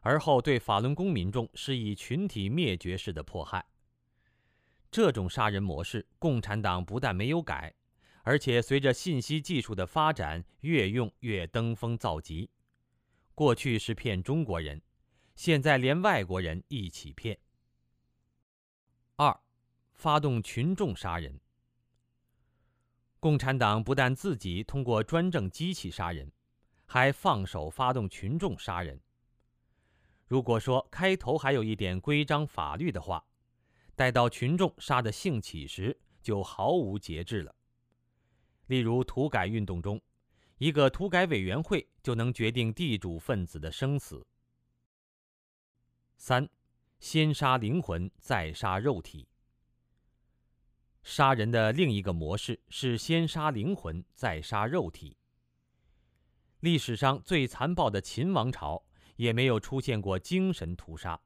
[0.00, 3.66] 而后对法轮功民众施以群体灭绝式的迫害。
[4.90, 7.74] 这种杀人模式，共产党不但没有改，
[8.22, 12.48] 而且随着信息技术的发展，越用越登峰造极。
[13.34, 14.80] 过去是骗中国人，
[15.34, 17.38] 现在连外国人一起骗。
[19.16, 19.40] 二，
[19.94, 21.40] 发动群众杀人。
[23.18, 26.30] 共产党不但自己通过专政机器杀人，
[26.86, 29.00] 还放手发动群众杀人。
[30.26, 33.24] 如果说开头还有一点规章法律的话，
[33.94, 37.54] 待到群众杀得兴起时，就毫无节制了。
[38.66, 40.00] 例如土改运动中，
[40.58, 44.26] 一个土改委员会就能决定地主分子的生死。
[46.16, 46.48] 三，
[47.00, 49.28] 先杀灵魂，再杀肉体。
[51.02, 55.16] 杀人的另一个模式是先杀灵魂，再杀肉体。
[56.60, 58.80] 历史上最残暴的秦王朝
[59.16, 61.20] 也没有出现过精神屠杀，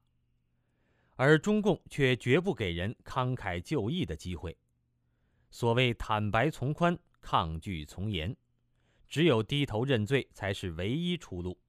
[1.15, 4.57] 而中共却绝不给人慷慨就义的机会。
[5.51, 6.97] 所谓坦白从宽，
[7.29, 8.33] 抗拒从严，
[9.05, 11.59] 只有低头认罪才是唯一出路。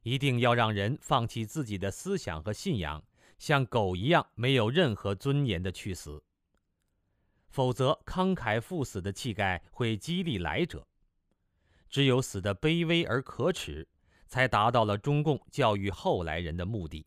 [0.00, 3.04] 一定要让人放弃自己的思想和信仰，
[3.38, 6.24] 像狗一样没有任何尊严的去死。
[7.50, 10.88] 否则，慷慨赴死的气概会激励来者。
[11.90, 13.86] 只有死得卑微而可耻，
[14.26, 17.06] 才达到了中共教育后来人的目的。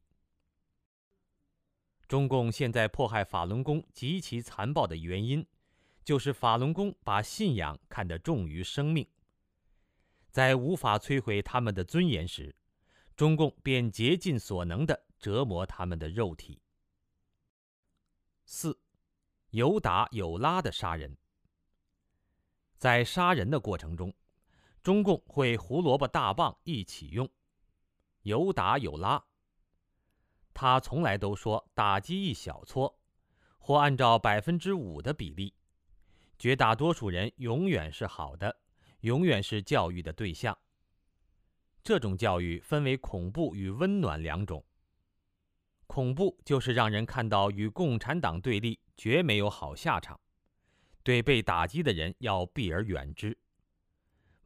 [2.07, 5.43] 中共现在迫害法轮功极其残暴的原因，
[6.09, 9.07] 就是法轮功把信仰看得重于生命。
[10.31, 12.55] 在无法摧毁他们的尊严时，
[13.15, 16.59] 中共便竭尽所能地折磨他们的肉体。
[18.43, 18.75] 四。
[19.51, 21.15] 有打有拉的杀人，
[22.75, 24.11] 在杀人的过程中，
[24.81, 27.29] 中共会胡萝卜大棒一起用，
[28.23, 29.23] 有打有拉。
[30.55, 32.99] 他从来都说打击一小撮，
[33.59, 35.53] 或按照百分之五的比例，
[36.39, 38.57] 绝大多数人永远是好的，
[39.01, 40.57] 永远是教育的对象。
[41.83, 44.65] 这种教育分为恐怖与温暖两种。
[45.85, 48.79] 恐怖就是让人看到与共产党对立。
[48.99, 50.19] 绝没有好下场，
[51.03, 53.37] 对被打击的人要避而远之。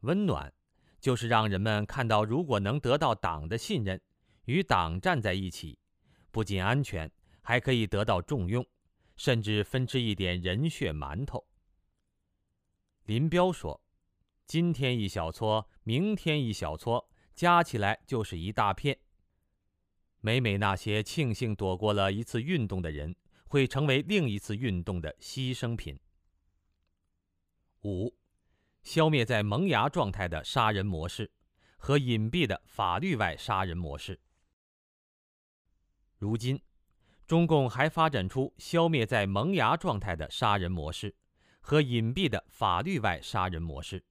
[0.02, 0.54] 温暖，
[1.00, 4.00] 就是让人们看到，如果能得到党的信任，
[4.44, 5.76] 与党站在一起，
[6.30, 7.10] 不仅安全，
[7.42, 8.64] 还可以得到重用，
[9.16, 11.44] 甚至分吃一点人血馒头。
[13.04, 13.82] 林彪说
[14.46, 18.98] ：“今天一小撮，明天一小撮，加起来就是一大片。”
[20.20, 23.16] 每每那些庆幸躲过了一次运动的人。
[23.46, 25.96] 会成为另一次运动的牺牲品。
[27.84, 28.12] 五，
[28.82, 31.30] 消灭在萌芽状态的杀人模式
[31.76, 34.18] 和隐蔽的法律外杀人模式。
[36.18, 36.60] 如今，
[37.28, 41.14] 中共还发展出消灭在萌芽状态的杀人模式
[41.66, 44.04] 和隐蔽的法律外杀人模式。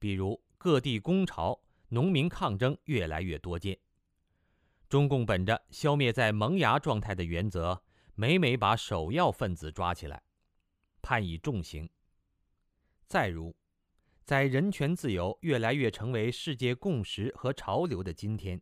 [0.00, 3.78] 比如，各地工潮、农民抗争越来越多见，
[4.88, 7.80] 中共本着消灭在萌芽状态的原则。
[8.14, 10.20] 每每把首要分子抓起来，
[11.00, 11.88] 判以重刑。
[13.06, 13.54] 再如，
[14.24, 18.60] 在人权自由越来越成为世界共识和潮流的今天，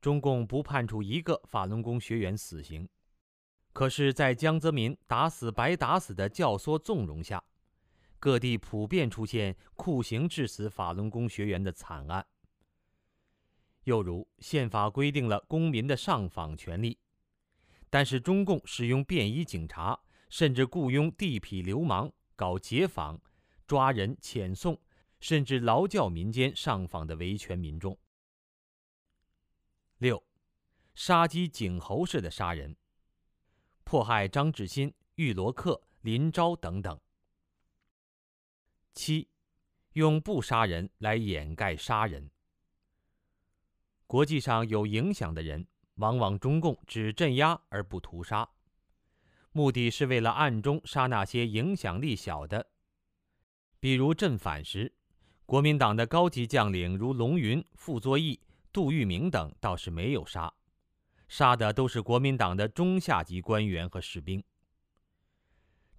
[0.00, 2.86] 中共不判处一个法轮功学员死刑，
[3.72, 7.42] 可是，在江泽民打死白打死的教唆纵容下，
[8.18, 12.26] 各地普遍出现酷刑致死法轮功学员的惨案。
[13.84, 16.98] 又如，宪法规定了公民的上访权利。
[17.88, 19.98] 但是中共使用便衣警察，
[20.28, 23.20] 甚至雇佣地痞流氓搞劫访、
[23.66, 24.80] 抓人、遣送，
[25.20, 27.98] 甚至劳教民间上访的维权民众。
[29.98, 30.22] 六，
[30.94, 32.76] 杀鸡儆猴式的杀人，
[33.84, 36.98] 迫害张志新、玉罗克、林昭等等。
[38.94, 39.28] 七，
[39.92, 42.30] 用不杀人来掩盖杀人。
[44.06, 45.66] 国际上有影响的人。
[45.96, 48.48] 往往中共只镇压而不屠杀，
[49.52, 52.70] 目的是为了暗中杀那些影响力小的。
[53.78, 54.94] 比如镇反时，
[55.44, 58.40] 国民党的高级将领如龙云、傅作义、
[58.72, 60.50] 杜聿明等倒是没有杀，
[61.30, 64.42] 杀的都是国民党的中下级官员和士兵。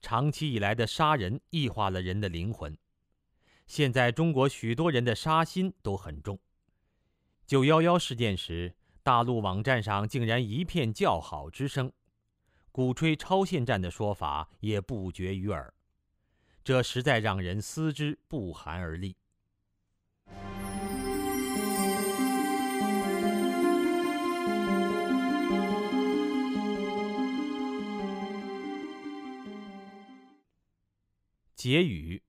[0.01, 2.77] 长期以来的杀人异化了人的灵魂。
[3.65, 6.37] 现在中国许多人的杀心都很重。
[7.47, 11.89] 九幺幺事件时，大陆网站上竟然一片叫好之声，
[12.69, 15.73] 鼓吹超限战的说法也不绝于耳，
[16.61, 19.15] 这实在让人思之不寒而栗。
[31.63, 32.23] 结语：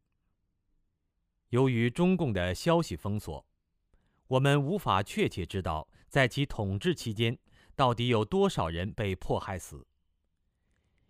[1.49, 3.47] 由于中共的消息封锁，
[4.27, 7.39] 我们无法确切知道在其统治期间
[7.75, 9.87] 到底有多少人被迫害死。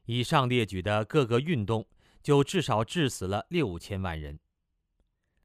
[0.05, 1.85] 以上列举的各个运动
[2.23, 4.39] 就至少致死了六千万人。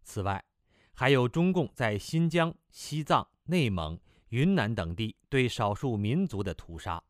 [0.03, 0.45] 此外，
[0.93, 3.99] 还有中共在新疆、西藏、内蒙、
[4.29, 7.03] 云南等地对少数民族的屠杀，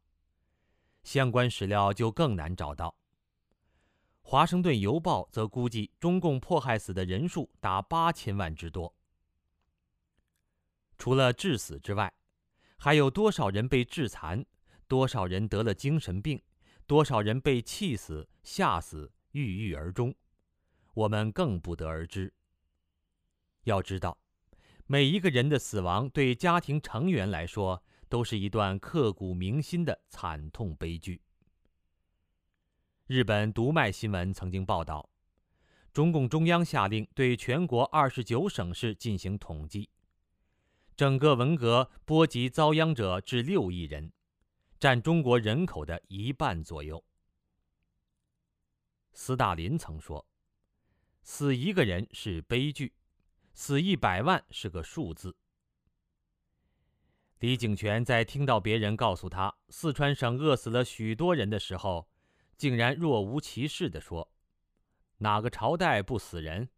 [1.04, 2.92] 相关史料就更难找到。
[4.30, 8.94] 《华盛顿邮报》则估计，中共迫害死的人数达八千万之多。
[10.98, 12.14] 除了致死之外，
[12.78, 14.46] 还有多少人被致残？
[14.86, 16.42] 多少人得了精神病？
[16.86, 20.14] 多少人被气死、吓死、郁郁而终？
[20.94, 22.34] 我们更不得而知。
[23.64, 24.18] 要知道，
[24.88, 31.22] 每一个人的死亡对家庭成员来说，都是一段刻骨铭心的惨痛悲剧。
[33.08, 35.10] 日本读卖新闻曾经报道，
[35.94, 39.90] 中共中央下令对全国二十九省市进行统计，
[40.94, 44.12] 整个文革波及遭殃者至六亿人，
[44.78, 47.02] 占中国人口的一半左右。
[49.14, 50.28] 斯大林曾说
[51.24, 52.94] ：“死一个人是悲剧，
[53.54, 55.34] 死一百万是个数字。”
[57.40, 62.10] 李井泉在听到别人告诉他四川省饿死了许多人的时候，
[62.58, 64.32] 竟然若无其事地说
[65.18, 66.70] ：“哪个朝代不死人？”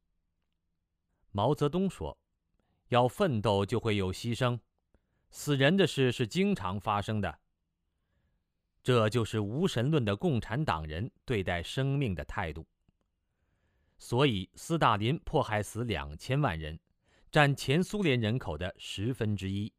[1.31, 2.18] 毛泽东说
[2.89, 4.60] ：“要奋斗就会有牺牲，
[5.30, 7.39] 死人的事是经常发生的。”
[8.81, 12.68] 这就是无神论的共产党人对待生命的态度。
[13.97, 16.80] 所以，斯大林迫害死两千万人，
[17.30, 19.72] 占前苏联人口的十分之一；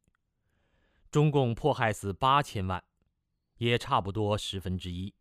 [1.11, 2.85] 中共迫害死八千万，
[3.57, 5.15] 也差不多十分之一。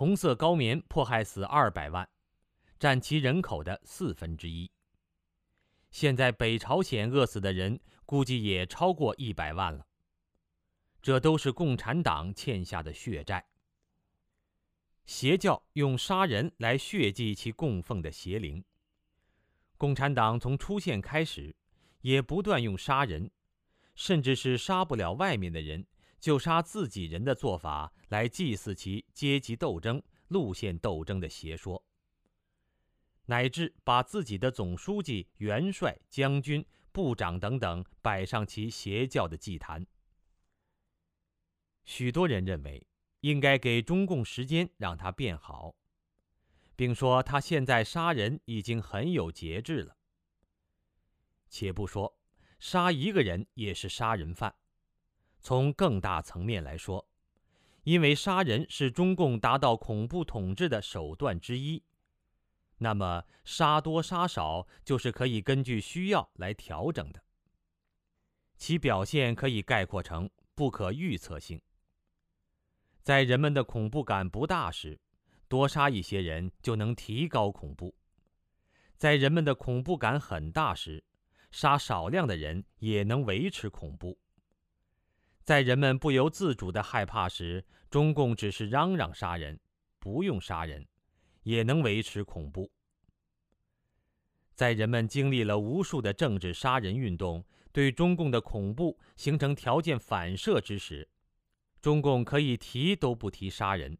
[0.00, 2.08] 红色高棉迫害死二百万，
[2.78, 4.70] 占其人口的四分之一。
[5.90, 9.86] 现在北朝鲜饿死的人估计也超过一百万了。
[11.02, 13.46] 这都是共产党欠下的血债。
[15.04, 18.64] 邪教用杀人来血祭其供奉的邪灵。
[19.76, 21.54] 共产党从出现开始，
[22.00, 23.30] 也不断用杀人，
[23.94, 25.86] 甚至是杀不了外面的人。
[26.20, 31.82] 就杀自己人的做法来祭祀其阶级斗争、路线斗争的邪说，
[33.24, 39.86] 乃至把自己的总书记、元帅、将军、部长等等摆上其邪教的祭坛。
[41.84, 42.86] 许多人认为
[43.20, 45.74] 应该给中共时间让他变好，
[46.76, 49.96] 并说他现在杀人已经很有节制了。
[51.48, 52.18] 且不说
[52.58, 54.54] 杀一个人也是杀人犯。
[55.40, 57.08] 从更大层面来说，
[57.84, 61.82] 因为杀人是中共达到恐怖统治的手段之一，
[62.78, 67.22] 那么杀多杀少就是可以根据需要来调整的。
[68.56, 71.60] 其表现可以概括成不可预测性。
[73.02, 75.00] 在人们的恐怖感不大时，
[75.48, 77.94] 多杀一些人就能提高恐怖；
[78.98, 81.02] 在人们的恐怖感很大时，
[81.50, 84.18] 杀少量的人也能维持恐怖。
[85.42, 89.58] 在人们不由自主的害怕时，中共只是嚷嚷杀人，
[89.98, 90.86] 不用杀人，
[91.42, 92.70] 也能维持恐怖。
[94.54, 101.08] 在人们经历了无数的政治杀人运动，对中共的恐怖形成条件反射之时，
[101.80, 103.96] 中共可以提都不提杀人，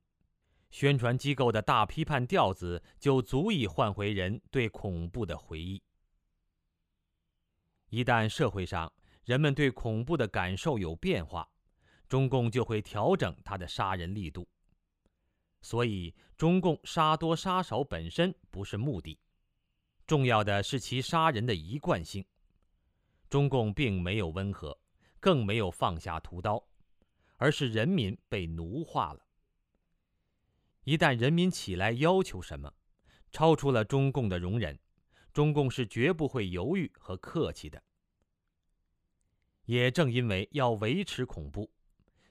[0.71, 5.83] 宣传机构的大批判调子就足以唤回人对恐怖的回忆。
[7.89, 8.93] 一旦社会上，
[9.31, 11.48] 人们对恐怖的感受有变化，
[12.09, 14.48] 中共就会调整他的杀人力度。
[15.61, 19.20] 所以，中共杀多杀少本身不是目的，
[20.05, 22.24] 重要的是其杀人的一贯性。
[23.28, 24.77] 中共并没有温和，
[25.20, 26.66] 更没有放下屠刀，
[27.36, 29.24] 而是人民被奴化了。
[30.82, 32.74] 一旦人民起来要求什么，
[33.31, 34.77] 超出了中共的容忍，
[35.32, 37.81] 中共是绝不会犹豫和客气的。
[39.66, 41.70] 也正因为要维持恐怖，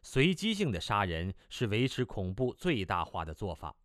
[0.01, 3.76] 随机性的杀人是维持恐怖最大化的做法。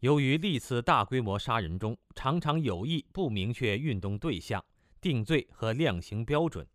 [0.00, 4.62] 由于历次大规模杀人中常常有意不明确运动对象、
[5.00, 6.66] 定罪和量刑标准，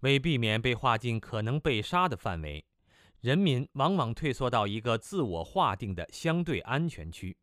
[0.00, 2.64] 为避免被划进可能被杀的范围，
[3.20, 7.36] 人民往往退缩到一个自我划定的相对安全区。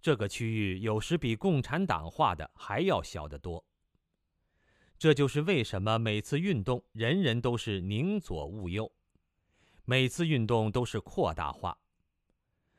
[0.00, 3.64] 这个区域有时比共产党划的还要小得多。
[4.98, 8.90] 这就是为什么每次运动人人都是宁左勿右，
[9.84, 11.76] 每次运动都是扩大化，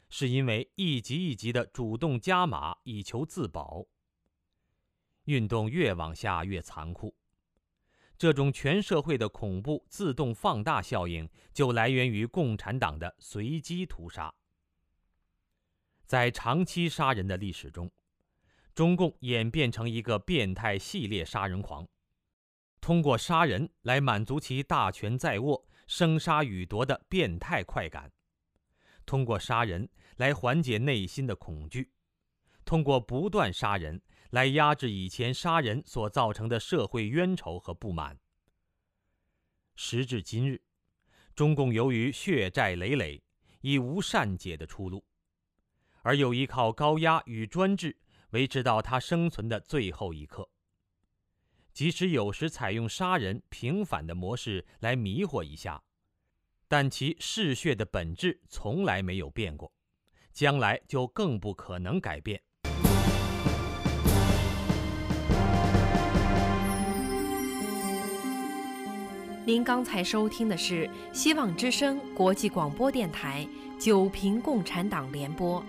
[0.10, 3.86] 是因为一级一级的主动加码以求自保。
[5.26, 7.16] 运动越往下越残酷，
[8.18, 14.34] 这种全社会的恐怖自动放大效应就来源于共产党的随机屠杀。
[16.06, 17.92] 在长期杀人的历史中，
[18.76, 21.88] 中共演变成一个变态系列杀人狂，
[22.86, 28.12] 通过杀人来满足其大权在握、生杀予夺的变态快感，
[29.07, 31.91] 通过杀人来缓解内心的恐惧，
[32.64, 33.99] 通过不断杀人
[34.30, 38.20] 来压制以前杀人所造成的社会冤仇和不满。
[39.76, 40.62] 时至今日，
[41.34, 43.24] 中共由于血债累累，
[43.62, 45.03] 已无善解的出路。
[46.03, 47.98] 而又依靠高压与专制
[48.30, 50.48] 维持到他生存的最后一刻。
[51.76, 55.84] 即使有时采用杀人平反的模式来迷惑一下，
[56.69, 59.69] 但其嗜血的本质从来没有变过，
[60.31, 62.41] 将来就更不可能改变。
[69.45, 73.45] 您刚才收听的是希望之声国际广播电台
[73.84, 75.61] 《九平共产党联播》。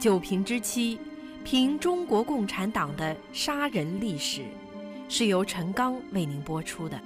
[0.00, 1.00] 九评之七，
[1.44, 4.44] 评中国共产党的杀人历史，
[5.08, 7.00] 是由陈刚为您播出的。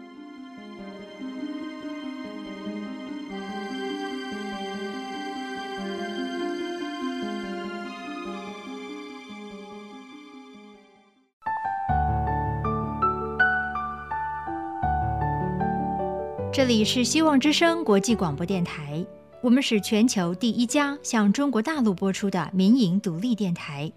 [16.53, 19.05] 这里是希望之声国际广播电台。
[19.41, 23.91] 我们是全球第一家向中国大陆播出的民营独立电台。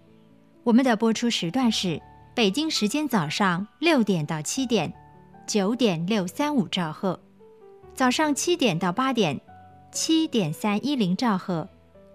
[0.64, 2.00] 我们的播出时段是
[2.36, 4.92] 北京时间早上六点到七点，
[5.46, 7.18] 九点六三五兆赫；
[7.94, 9.40] 早上七点到八点，
[9.90, 11.66] 七点三一零兆赫，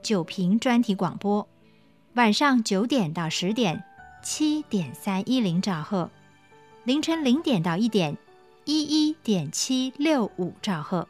[0.04, 1.48] 九频专题广播；
[2.14, 3.84] 晚上九点到十点，
[4.22, 6.08] 七点三一零兆赫；
[6.84, 8.16] 凌晨零点到一点，
[8.66, 11.08] 一一点七六五兆赫。